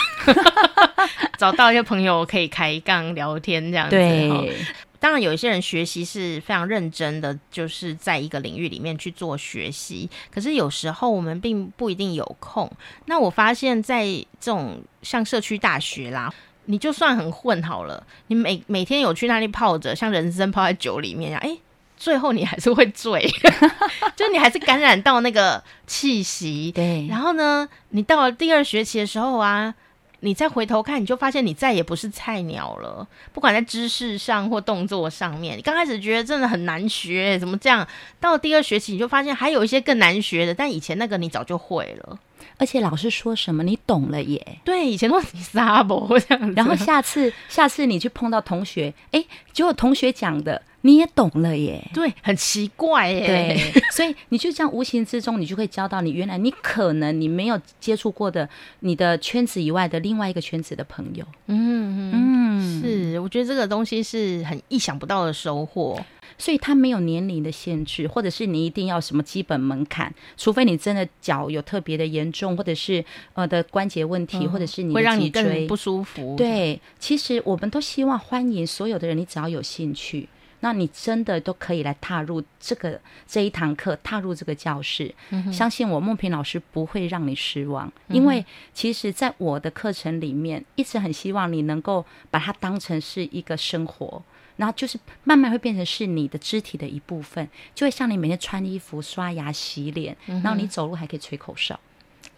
[1.39, 3.95] 找到一些朋友可以开杠聊天这样子。
[3.95, 4.55] 对。
[5.01, 10.07] 当然，有一些人学习是非常认真的，就是在一个领域里面去做学习。
[10.29, 12.71] 可是有时候我们并不一定有空。
[13.07, 14.05] 那我发现，在
[14.39, 16.31] 这种像社区大学啦，
[16.65, 21.57] 你就算很混好了，你每每天有去那里泡着，像人参泡在酒里面呀，哎，
[21.97, 23.27] 最后你还是会醉，
[24.15, 26.71] 就你还是感染到那个气息。
[26.71, 27.07] 对。
[27.07, 29.73] 然后呢，你到了第二学期的时候啊。
[30.21, 33.07] 你再回头看，你就发现你再也不是菜鸟了。
[33.33, 37.87] 不管在知识上或动作上面，你刚开始觉得真的很难学，怎么这样？
[38.19, 42.17] 到了第二学期，你就发现还有一些更难学的，但以前那个你早就会了。
[42.57, 44.59] 而且老师说什么你懂了耶？
[44.63, 46.53] 对，以前都是你撒博这样。
[46.53, 51.81] 然后下次下次你去碰到同学，哎，结果同学讲的你也懂了耶？
[51.93, 53.25] 对，很奇怪耶。
[53.25, 58.47] 对， 所以你就这样无形之中，你就会交到你原来你可能你没有接触过的
[58.79, 61.25] 你的圈子以外的另外一个圈子的朋友。
[61.47, 65.99] 嗯嗯，是，我觉得这个东西是很意想不到的收获。
[66.37, 76.35] 所以它没有年龄的限制，或者是你一定要什么基本门槛，除非你真的脚有特别的严重，或者是呃的关节问题，嗯、或者是你会让你更不舒服。
[76.35, 80.27] 对，其实我们都希望欢迎所有的人，你只要有兴趣，
[80.61, 85.13] 那你真的都可以来踏入这个这一堂课，踏入这个教室。
[85.29, 94.23] 嗯、相信我，梦萍老师不会让你失望，嗯、因为其实，在我的课程里面，一直很希望你能够把它当成是一个生活。
[94.57, 101.79] 然后就是慢慢会变成是你的肢体的一部分，就会像你每天穿衣服、刷牙、洗脸，嗯、然后你走路还可以吹口哨。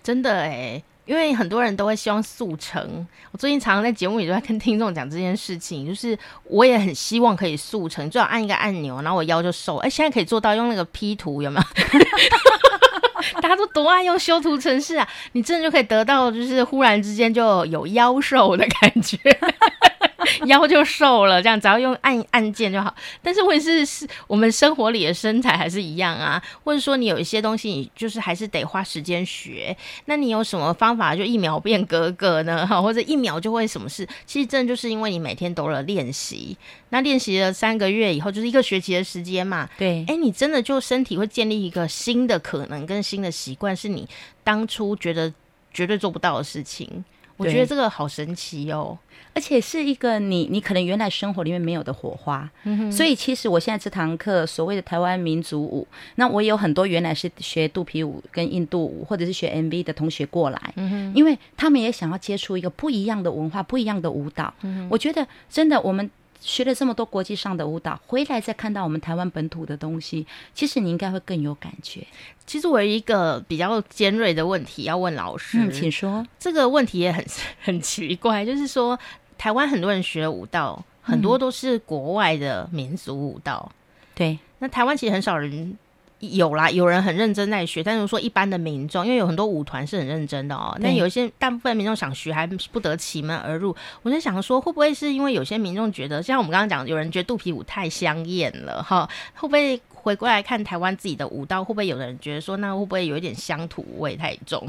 [0.02, 3.06] 真的哎，因为很多人都会希望速成。
[3.32, 9.78] 我最近常常在节目里都在跟听众讲这件事情，就是我也很希望可以速成，最好按一个按钮，然后我腰就瘦。
[9.78, 11.66] 哎，现在可以做到用那个 P 图有没有？
[13.42, 15.08] 大家都多爱用修图程式啊！
[15.32, 19.18] 你真的就可以得到，就是忽然之间就有腰瘦的感觉。
[20.48, 22.94] 腰就瘦了，这样只要用按按键就好。
[23.22, 29.76] 但是问题是，是我们生活里的身材还是一样啊，或者说你有一些东西，你就是还是得花时间学。
[30.06, 32.66] 那你有什么方法就一秒变格格呢？
[32.66, 34.08] 哈， 或者一秒就会什么事？
[34.26, 36.58] 其实真的就是因为你每天都了练习，
[36.90, 39.70] 那练习了三个月以后，就是一个学期的时间嘛。
[39.78, 44.08] 对，哎，你真的就身体会建立一个新的可能跟新的习惯，是你
[44.44, 45.32] 当初觉得
[45.74, 47.04] 绝对做不到的事情。
[47.36, 48.96] 我觉得这个好神奇哦，
[49.34, 52.50] 而且是一个你你可能原来生活里面没有的火花。
[52.92, 60.74] 所以其实我现在这堂课所谓的台湾民族舞，那我也有很多原来是学肚皮舞跟印度舞或者是学 MV 的同学过来，
[61.14, 64.54] 因为他们也想要接触一个不一样的文化、不一样的舞蹈。
[64.90, 66.10] 我觉得真的我们。
[66.46, 72.06] 学了这么多国际上的舞蹈，回来再看到我们台湾本土的东西，其实你应该会更有感觉。
[72.46, 76.28] 其实我有一个比较尖锐的问题要问老师，嗯，请说。
[76.38, 77.26] 这个问题也很
[77.64, 79.00] 很奇怪，就是说
[79.44, 83.76] 台湾很多人学舞蹈，很多都是国外的民族舞蹈，嗯，
[84.16, 84.40] 对。
[84.60, 85.78] 那台湾其实很少人。
[86.20, 90.74] 有啦，有人很认真在学，但是说一般的民众，因为有很多舞团是很认真的哦。
[90.80, 93.76] 那有一些大部分民众想学，还不得其门而入。
[94.04, 99.06] 我在想说，会不会是因为有些民众觉得，像我们刚刚讲，有人觉得肚皮舞太香艳了哈？
[99.36, 101.62] 会不会回过来看台湾自己的舞蹈？
[101.62, 104.66] 会不会有人觉得说，那会不会有一点乡土味太重？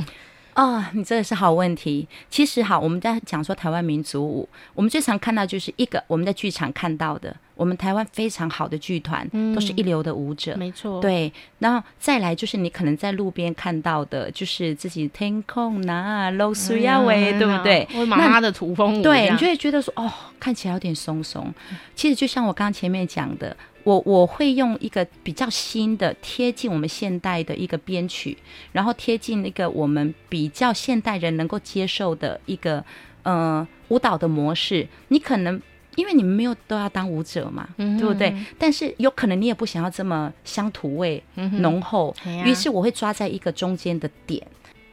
[0.55, 2.07] 啊、哦，你这个是好问题。
[2.31, 11.01] 其实好，我们在讲说台湾民族舞，我们最常看到就是一个我们在剧场看到的，我们台湾非常好的剧团，嗯、都是一流的舞者，没错。
[11.01, 17.87] 对，然后再来就是你可能在路边看到的，就是自己天空呐、露水呀喂，对不对？
[17.93, 21.53] 或妈妈的土风舞，对，你就会觉得说，哦，看起来有点松松。
[21.97, 23.57] 其实就像我刚刚前面讲的。
[23.85, 28.37] 我我会用一个比较新的、贴近我们现代的一个编曲，
[28.73, 32.85] 然后贴近一个我们比较现代人能够接受的一个
[33.23, 34.89] 呃舞蹈的模式。
[35.09, 35.61] 你可能
[35.97, 38.35] 因为你们没有都要当舞者嘛，嗯、对不对？
[38.59, 41.23] 但是有可能你也不想要这么乡土味
[41.61, 42.15] 浓厚，
[42.45, 44.45] 于是我会抓在一个中间的点。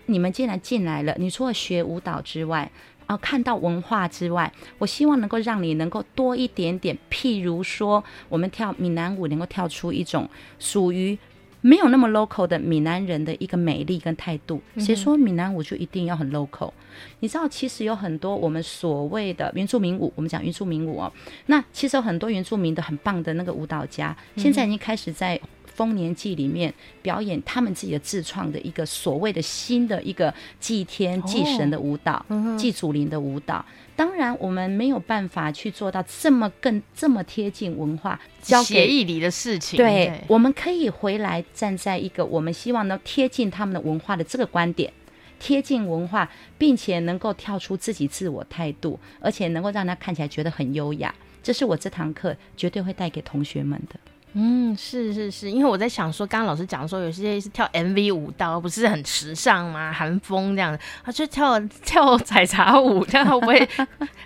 [0.08, 2.70] 你们既然进来了，你除了学舞蹈之外，
[3.18, 11.18] 看到文化之外，我希望能够让你能够多一点点，譬如说，我们跳闽南舞，能够跳出一种属于
[11.62, 14.62] 没有那么 local 的闽南人的一个美丽跟态度。
[14.78, 16.72] 谁说闽南舞就一定要很 local？
[17.20, 21.12] 你知道，其实有很多我们所谓的原住民舞，我们讲原住民舞哦，
[21.46, 25.40] 那其实有很多原住民的很棒的那个舞蹈家，现在已经开始在。
[25.82, 26.72] 丰年祭里面
[27.02, 32.24] 表演他们自己的自创的一个所谓的新的一个祭天祭神的舞蹈，
[32.56, 33.66] 祭祖灵的舞蹈。
[33.96, 39.76] 当然，我们没有办法去做到这么更这么贴近文化，协议里的事情。
[39.76, 44.94] 对，对我们可以回来站在一个我们希望能贴近他们的文化的这个观点，
[45.40, 46.30] 贴近文化，
[46.60, 51.12] 并且能够跳出自己自我态度，而且能够让他看起来觉得很优雅。
[51.42, 54.00] 这是我这堂课绝对会带给同学们的。
[54.34, 59.92] 嗯，是是是，因为我在想说，刚刚老师讲说，有些是跳 MV 舞蹈，不是很时尚吗？
[59.92, 63.70] 韩风这样，他就跳 跳采茶舞，这样会不会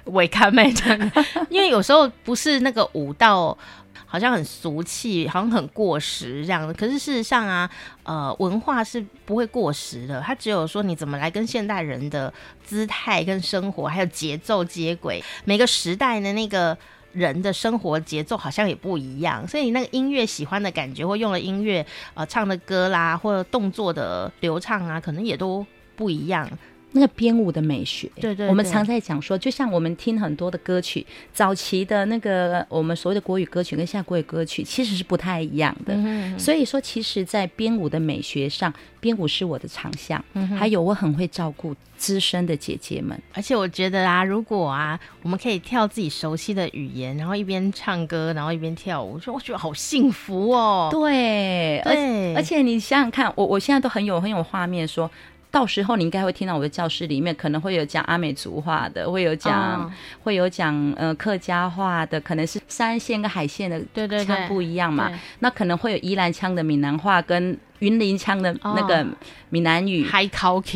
[0.13, 1.11] 违看妹的？
[1.49, 3.57] 因为有时候不是那个舞蹈
[4.05, 6.73] 好像很俗气，好像很过时这样的。
[6.75, 7.67] 可是事实上啊，
[8.03, 12.31] 呃，文化是不会过时的，它只有说你怎么来跟现代人的
[12.63, 16.77] 姿态跟生活还有节奏接轨，每个时代的那个。
[17.15, 26.47] 人的生活节奏好像也不一样，所以你那个音乐喜欢的感觉，或用了音乐呃唱的歌啦，或者动作的流畅啊，可能也都不一样。
[26.95, 35.93] 那个编舞的美学，对，对对，我们常在讲说，就像我们听很多的歌曲，早期的那个我们所谓的国语歌曲跟现在国语歌曲其实是不太一样的。
[35.93, 40.23] 嗯哼嗯，所以说，其实，在编舞的美学上，编舞是我的长项。
[40.35, 50.87] 嗯，还有我很会照顾资深的姐姐们，而且我觉得啊，如果啊，我们可以跳自己熟悉的语言，然后一边唱歌，然后一边跳舞，说我觉得好幸福哦。
[50.89, 55.11] 对，对，而且你想想看，我我现在都很有很有画面说。
[55.55, 59.91] 到时候你应该会听到我的教室里面可能会有讲阿美族话的，会有讲、哦、
[60.21, 65.09] 会有讲呃客家话的，可能是山线跟海线的对对腔不一样嘛。
[65.39, 69.07] 那可能会有宜兰腔的闽南话跟云林腔的那个
[69.47, 70.05] 闽南语。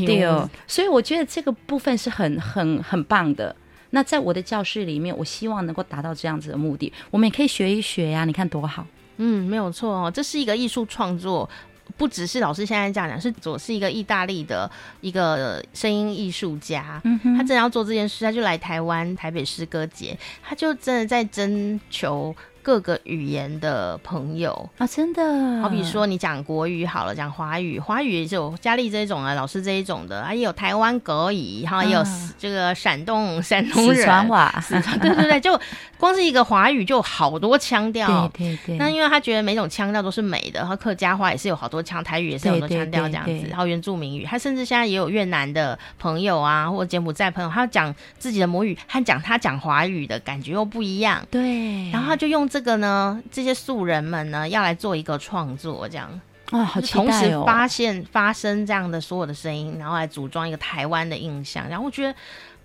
[0.06, 3.54] 对哦，所以我觉得这个部分是很很很棒的。
[3.90, 6.94] 那在我的教室里面，我希望能够达到这样子的目的。
[7.12, 8.88] 我们也可以学一学呀、啊，你看多好。
[9.18, 11.50] 嗯，没有错哦，这是一个艺术创作。
[11.98, 14.70] 不只是老师现在这样讲，是我是一个意大利的
[15.02, 22.36] 一个声音艺术家，嗯、哼他真的要做这件事，他就来台湾台北诗歌节，他就真的在征求。
[22.70, 25.60] 各个语言的朋友啊，真的。
[25.60, 32.04] 好比说你讲国语好了，讲华语，华语也有佳丽这一种啊，老师这一种的，啊，也有台湾国语，然后，也有
[32.38, 34.64] 这个山东山东人，四川话，
[35.02, 35.60] 对对对， 就
[35.98, 38.78] 光是一个华语就有好多腔调，对对对。
[38.78, 51.90] 那因为他觉得每种腔调都是美的，然后客家话也是有好多腔，台语也是有好多腔调这样子，然后原住民语，他甚至现在也有越南的朋友啊，或者柬埔寨朋友，他讲自己的母语和讲他讲华语的感觉又不一样，对。
[51.90, 56.10] 然后他就用这个呢，这些素人们呢，要来做一个创作，这样
[56.52, 57.04] 啊，好期待哦。
[57.06, 61.68] 同时发现发生这样的所有的声音，然后来组装一个台湾的印象。
[61.70, 62.14] 然后我觉得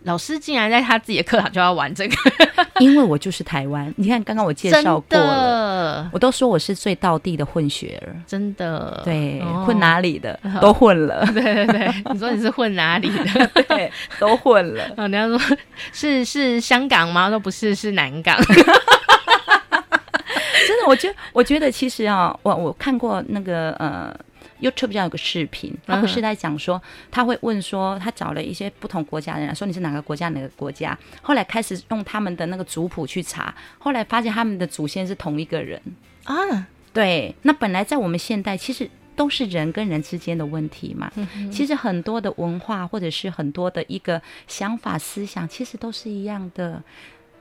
[0.04, 2.16] 老师竟然在他自己的课堂就要玩这个，
[2.78, 3.92] 因为我就是台湾。
[3.96, 9.00] 你看刚刚我介绍过了，我都说我是最道地的混血儿，真的。
[9.04, 11.24] 对，哦、混哪里的 都混了。
[11.32, 13.62] 对对对，你说你是混哪里的？
[13.68, 14.84] 对，都混了。
[14.96, 15.56] 哦，人家说
[15.92, 17.28] 是是香港吗？
[17.30, 18.36] 说不是，是南港。
[20.86, 24.14] 我觉得，我觉得其实啊，我我看过那个呃
[24.60, 26.80] ，YouTube 上有个视频，他不是在讲说，
[27.10, 35.80] 他会问说，他找了一些不同国家的人，说你是哪个国家哪个国家，后来开始用他们的那个族谱去查，后来发现他们的祖先是同一个人
[36.24, 36.34] 啊。
[36.92, 41.10] 对，那本来在我们现代，其实都是人跟人之间的问题嘛。
[41.50, 46.82] 其实很多的文化或者是很多的一个想法思想，其实都是一样的。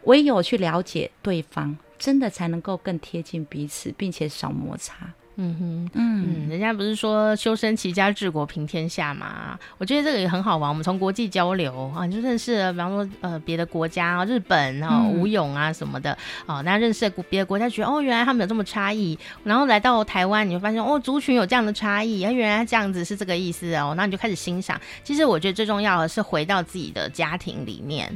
[0.05, 1.77] 唯有去了解对方。
[2.04, 4.93] 真的才能够更贴近彼此，并且少摩擦。
[5.38, 9.58] 嗯哼，嗯，人家不是说修身齐家治国平天下嘛？
[9.78, 10.70] 我觉得这个也很好玩。
[10.70, 16.12] 我们从国际交流啊，你就认识了，比方说呃别的国家啊，日本啊、吴勇啊什么的
[16.45, 19.18] 啊，那、嗯、认识了别的国家，觉得哦原来他们有这么差异。
[19.45, 24.80] 然后来到台湾，你会发现哦族群有这样的差异，啊原来这样子是这个意思哦，那你就开始欣赏。
[25.06, 28.16] 其实我觉得最重要的是回到自己的家庭里面。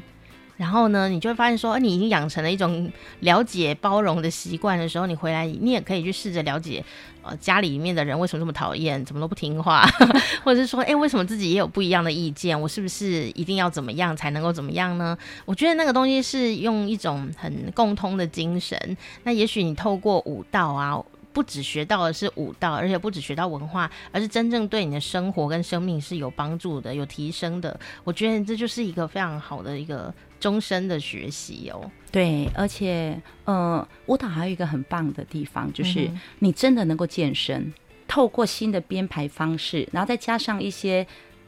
[0.58, 6.84] 然后呢，你就会发现说，你已经养成了一种了解、包容的习惯的时候，你回来，你也可以去试着了解，
[7.22, 9.88] 呃，家里面的人为什么这么讨厌，怎么都不听话，
[10.44, 12.60] 或者是说，哎，为什么自己也有不一样的意见？
[12.60, 15.18] 我是不是一定要怎么样才能够怎么样呢？
[15.46, 18.98] 我觉得那个东西是用一种很共通的精神。
[19.24, 21.02] 那也许你透过舞蹈啊。
[21.34, 27.80] 不只学到的是武道，而且不只学到文化，而是真正对你的生活跟生命是有帮助的、有提升的。
[28.04, 31.90] 我觉得这就是一个非常好的一个终身的学习哦。
[32.12, 36.10] 对，而且呃，舞蹈还有一个很棒的地方，就是
[36.40, 37.74] 你真的能够健身，嗯、
[38.08, 41.06] 透过新的编排方式，然后再加上一些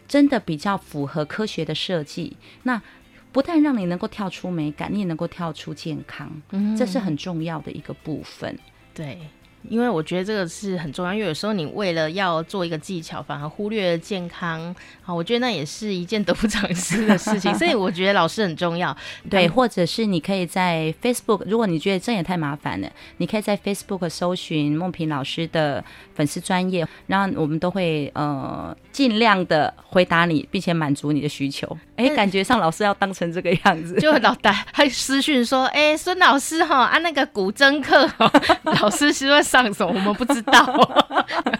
[0.08, 2.82] 真的比较符合科学的设计，那
[3.32, 8.58] 不但让你能够跳出美感，你也能够跳出健康，嗯，这是很重要的一个部分。
[8.94, 9.18] 对。
[9.68, 14.74] 因为我觉得这个是很重要，因为有时候你为了要做一个技巧，反而忽略了健康。
[15.02, 17.54] 好，我觉得那也是一件得不偿失的事情。
[17.60, 18.96] 所以我觉得老师很重要，
[19.30, 25.84] 对，或者是你可以在 Facebook，如果你觉得这也太麻烦了，你可以在 Facebook 搜寻梦萍老师的
[26.16, 31.78] 粉丝专业，然后我们都会呃尽量的回答你，并且满足你的需求。
[32.00, 38.10] 哎，感觉上老师要当成这个样子， 就老大还私讯说，哎，孙老师哈，按、啊、那个古筝课，
[38.82, 39.88] 老师是不是上手？
[39.88, 41.14] 我们不知道。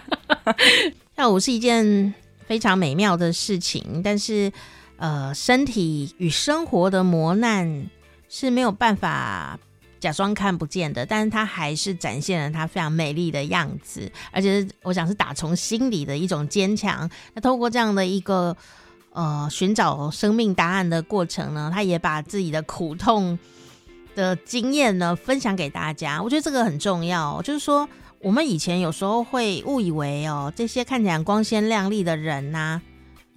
[1.14, 2.14] 跳舞是一件
[2.46, 4.50] 非常美妙的事情，但是
[4.96, 7.86] 呃，身体与生活的磨难
[8.30, 9.58] 是没有办法
[9.98, 17.06] 假装看不见的，但是它还是展现了它非常美丽的样子，而且我想是打从心里的一种坚强。
[17.34, 18.56] 那透过这样的一个。
[19.12, 23.38] 呃，寻找生命答案的过程呢，他也把自己的苦痛
[24.14, 26.22] 的经验呢分享给大家。
[26.22, 27.88] 我觉得这个很重要，就是说
[28.20, 32.80] 我们以前有时候会误以为哦，这些看起来光鲜亮丽的人呐、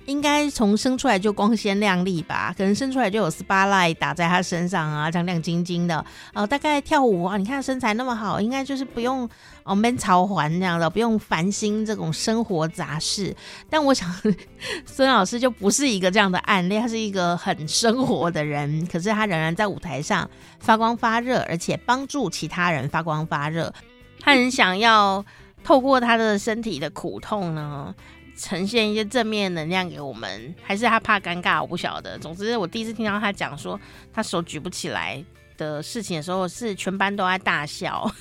[0.06, 2.54] 应该从生出来就光鲜亮丽吧？
[2.58, 6.04] 可能生出来就有 spotlight 打在他身上啊，这样亮晶晶的。
[6.34, 9.28] 呃，大概跳舞啊，你看身材那么好，应该就是不用
[9.64, 13.34] 哦闷操烦这样的，不用烦心这种生活杂事。
[13.70, 14.14] 但我想，
[14.86, 20.30] 孙老师就不是一个这样的案例，他是一个很生活的人，可是他仍然在舞台上
[20.60, 23.74] 发光发热，而且帮助其他人发光发热。
[24.20, 25.24] 他很想要
[25.64, 27.95] 透过他的身体的苦痛呢。
[28.36, 31.61] 呈现一些正面能量给我们，还是他怕尴尬？
[31.61, 32.17] 我不晓得。
[32.17, 33.79] 总之，我第一次听到他讲说
[34.11, 35.23] 他手举不起来
[35.57, 38.11] 的事情的时候，是全班都在大笑。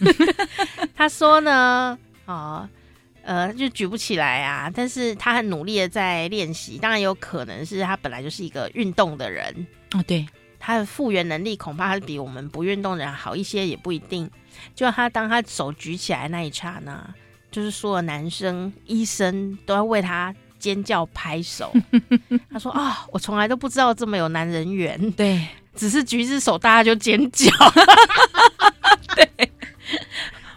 [0.94, 2.68] 他说呢，哦，
[3.22, 6.78] 呃，就举不起来啊，但是他很努力的在练习。
[6.78, 10.26] 当然有可能是他本来就是一个运动的人哦，对，
[10.58, 14.30] 他的复原能力恐怕是比我们不运动的人好一些，也不一定。
[14.74, 17.14] 就他当他手举起来那一刹那。
[17.52, 21.72] 就是所有男生、医生都要为他尖叫拍手。
[22.50, 25.46] 他说：“啊、哦，我从来都不知道这么有男人缘。”对，
[25.76, 27.50] 只是举只手，大家就尖叫。
[29.14, 29.52] 对，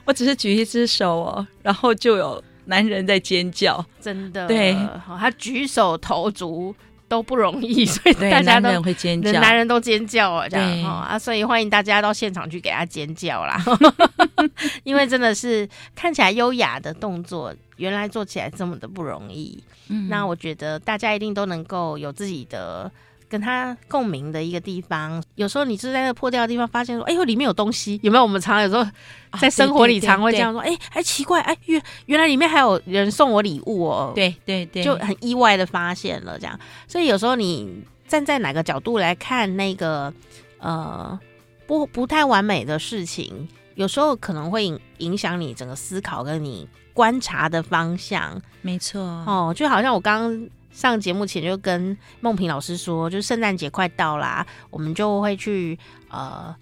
[0.05, 4.47] 我只是举一只手哦，然后就有男人在尖叫，真的。
[4.47, 4.73] 对，
[5.19, 6.73] 他举手投足
[7.07, 13.63] 都不容易， 所以大家都会尖叫，男人都尖叫啊，这样啊，所以欢迎大家到现场去给他尖叫啦，
[14.83, 19.61] 因为真的是看起来优雅的动作，原来做起来这么的不容易。
[19.89, 22.91] 嗯，那我觉得大家一定都能够有自己的。
[23.35, 28.23] 跟他共鸣的一个地方，有时候你是在那破掉的地方，发现说：“哎呦，里面有东西。”有没有？
[28.23, 28.89] 我们常常有时候
[29.37, 36.57] 在生活里常会这样说：“哎，还奇怪，哎，原原来里面还有人送我礼物哦。”对对对，就很意外的发现了这样。
[36.87, 40.13] 所以有时候你站在哪个角度来看那个
[40.59, 41.19] 呃
[41.67, 48.41] 不不太完美的事情，有时候可能会影影响你整个思考跟你观察的方向。
[48.61, 50.49] 没错哦，就好像我刚刚。
[50.75, 55.79] 上节目前就跟梦萍老师说，就是圣诞节快到啦，我们就会去
[56.09, 56.53] 呃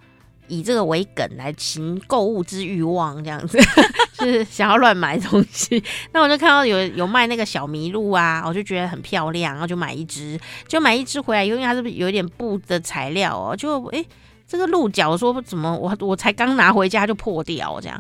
[0.48, 3.58] 以这个为梗来行购物之欲望，这样子
[4.14, 5.84] 就是想要乱买东西。
[6.12, 13.56] 那我就看到有有卖那个小麋鹿啊，我就觉得很漂亮，然后就买一只，就买一只回来，因为它是有一点布的材料哦？
[13.56, 14.08] 就诶、欸，
[14.48, 18.00] 这个鹿角说怎么我我才刚拿回家就破掉，这样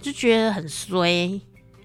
[0.00, 1.38] 就觉得很衰，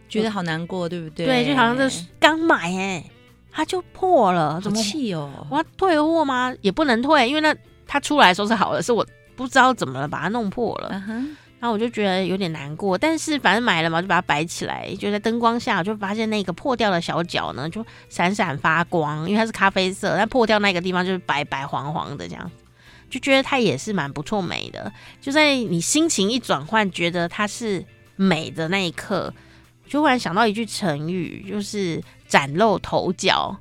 [0.08, 1.26] 觉得好难过，对不对？
[1.26, 3.12] 对，就好像是刚买哎、欸。
[3.58, 5.48] 它就破了，怎么气哦？
[5.50, 6.54] 我要退货吗？
[6.60, 7.56] 也不能退，因为那
[7.88, 10.90] 它出来的时候是好的，是我不知道怎么了把它弄破了。
[11.08, 11.26] Uh.
[11.58, 22.52] 然后我就觉得有点难过，但是反正买了嘛，就把它摆起来，就在灯光下，我就发现那个破掉的小角呢，就闪闪发光，因为它是咖啡色，但破掉那个地方就是白白黄黄的，这样
[23.10, 24.92] 就觉得它也是蛮不错美的。
[25.22, 27.84] 就在你心情一转换，觉得它是
[28.18, 29.34] 美的那一刻，
[29.88, 32.04] 就忽然想到一句成语，就是。
[32.28, 33.58] 崭露头角，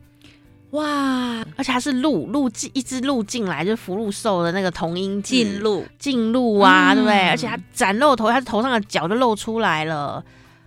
[0.71, 1.45] 哇！
[1.57, 7.29] 而且它是鹿鹿进一只鹿进来，就是福禄寿的那个同音进鹿进鹿啊，嗯、对不对？
[7.29, 10.25] 而且它崭露头，它头上的角就露出来了，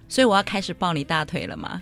[0.08, 1.82] 所以我要开始抱你大腿了吗？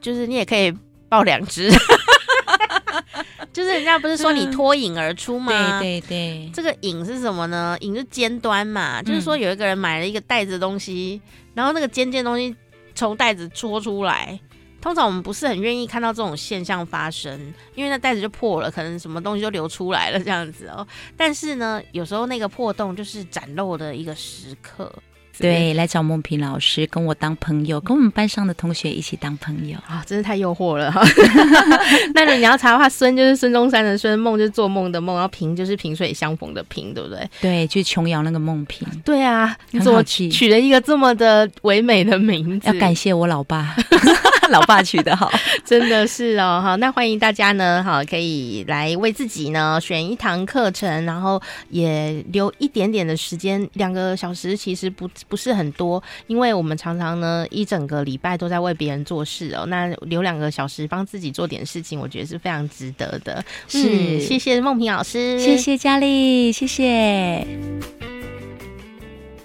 [0.00, 0.74] 就是你也可以
[1.08, 1.70] 抱两只，
[3.52, 5.78] 就是人家不是说你脱颖而出吗？
[5.78, 7.76] 对对对，这个颖是什么呢？
[7.80, 11.20] 颖是尖端嘛，嗯、就是说有一个人买了一个袋子的东西，
[11.54, 12.56] 然后那个尖尖东西
[12.96, 14.40] 从袋子戳出来。
[14.82, 17.40] 通常我们不是很愿意看到这种现象发生，
[17.74, 20.86] 因为那袋子就破了，可能什么东西就流出来了这样子哦。
[21.16, 24.92] 但是呢，有时候那个破洞就是展露的一个时刻。
[25.38, 31.00] 对，来找梦萍老师跟我当朋友，跟我们班上的同学一起当朋友啊，真是太诱惑了哈。
[32.14, 37.26] 那如果你要查的话，孙就是孙中山的孙，梦就是做梦的梦，然后萍就是萍水相逢的萍，对不对？
[37.40, 38.86] 对，去琼瑶那个梦萍。
[39.06, 42.66] 对啊，你怎么取取了一个这么的唯美的名字？
[42.68, 43.74] 要感谢我老爸。
[44.52, 45.28] 老爸取的好，
[45.64, 63.42] 真的是哦，好，那欢迎大家呢，好，可以来为自己呢选一堂课程，然后也留一点点的时间，两个小时其实不不是很多，因为我们常常呢一整个礼拜都在为别人做事哦，那留两个小时帮自己做点事情，我觉得是非常值得的。
[63.66, 67.71] 是，嗯、谢谢梦萍老师，谢谢佳丽，谢谢。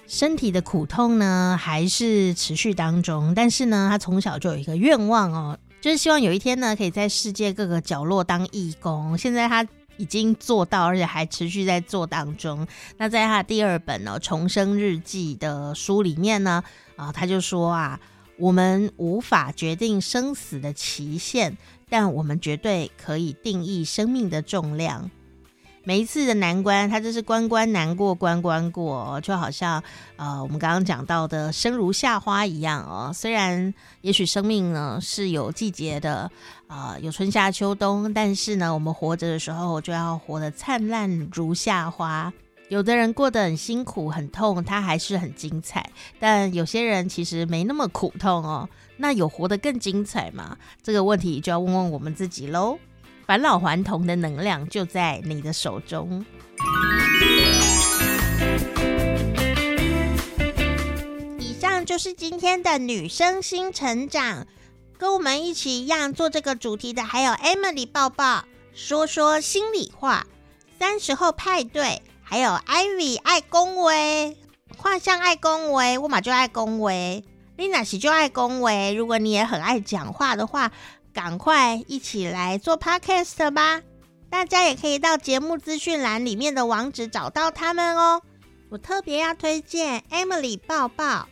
[0.08, 9.18] 身体的苦痛呢，还是持续当中，但是呢，他从小就有一个愿望哦，就是希望有一天呢，可以在世界各个角落当义工。
[9.18, 9.68] 现在他
[9.98, 12.66] 已经做到，而且还持续在做当中。
[12.98, 16.64] 那在他第二本呢《重生日记》的书里面呢，
[16.96, 18.00] 啊，他就说啊，
[18.38, 21.58] 我们无法决定生死的期限，
[21.90, 25.12] 但我们绝对可以定义生命的重量。
[25.88, 29.82] 每一次的难关，他就是关关难过关关过，就好像
[30.18, 33.10] 呃，我们刚刚讲到的生如夏花一样哦。
[33.14, 36.30] 虽然也许生命呢是有季节的，
[36.68, 42.34] 啊、呃，有春夏秋冬，但是呢，我们活着的时候就要活得灿烂如夏花。
[42.68, 45.90] 有的人过得很辛苦很痛，他还是很精彩，
[46.20, 48.68] 但有些人其实没那么苦痛哦。
[48.98, 50.58] 那有活得更精彩吗？
[50.84, 52.78] 这个问题就要问问我们自己喽。
[53.28, 56.26] 返老还童的能量就在你的手中。
[61.38, 64.48] 以上就是今天的女生新成长，
[64.98, 70.26] 跟我们一起一样做这个主题的还有 Emily 抱抱，说说心里话，
[70.80, 74.38] 三十后派对，还有 Ivy 爱恭维，
[74.78, 77.26] 画像爱恭维，我马就爱恭维
[77.58, 78.94] ，Lina 喜就爱恭维。
[78.94, 80.72] 如果你也很爱讲话的话。
[81.18, 83.82] 赶快一起来做 podcast 吧！
[84.30, 88.22] 大家也可以到节目资讯栏里面的网址找到他们哦。
[88.70, 91.28] 我特别要推荐 Emily 抱抱，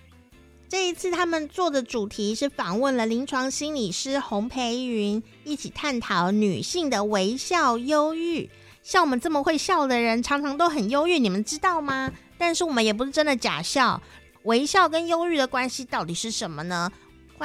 [0.68, 8.50] 这一次他们做的主题是访问了临床心理师洪培云，一起探讨女性的微笑忧郁。
[8.82, 12.12] 像我们这么会笑的人，常常都很忧郁，你们知道吗？
[12.40, 14.02] 但是我们也不是真的假笑。
[14.46, 16.92] 微笑跟忧郁的关系到底是什么呢？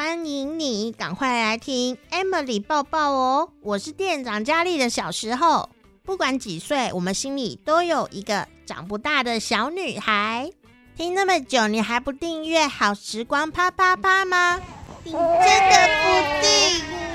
[0.02, 3.50] 欢迎你赶快来听 Emily 抱抱哦！
[3.60, 5.68] 我是店长佳丽的小时候，
[6.02, 10.50] 不管几岁，我们心里都有一个长不大的小女孩。
[10.96, 14.58] 听那么久，你还不订阅《好时光啪啪啪》吗？
[15.04, 16.06] 你真的不
[16.40, 16.48] 订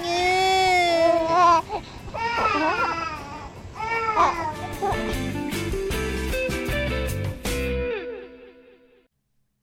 [0.04, 0.06] 阅？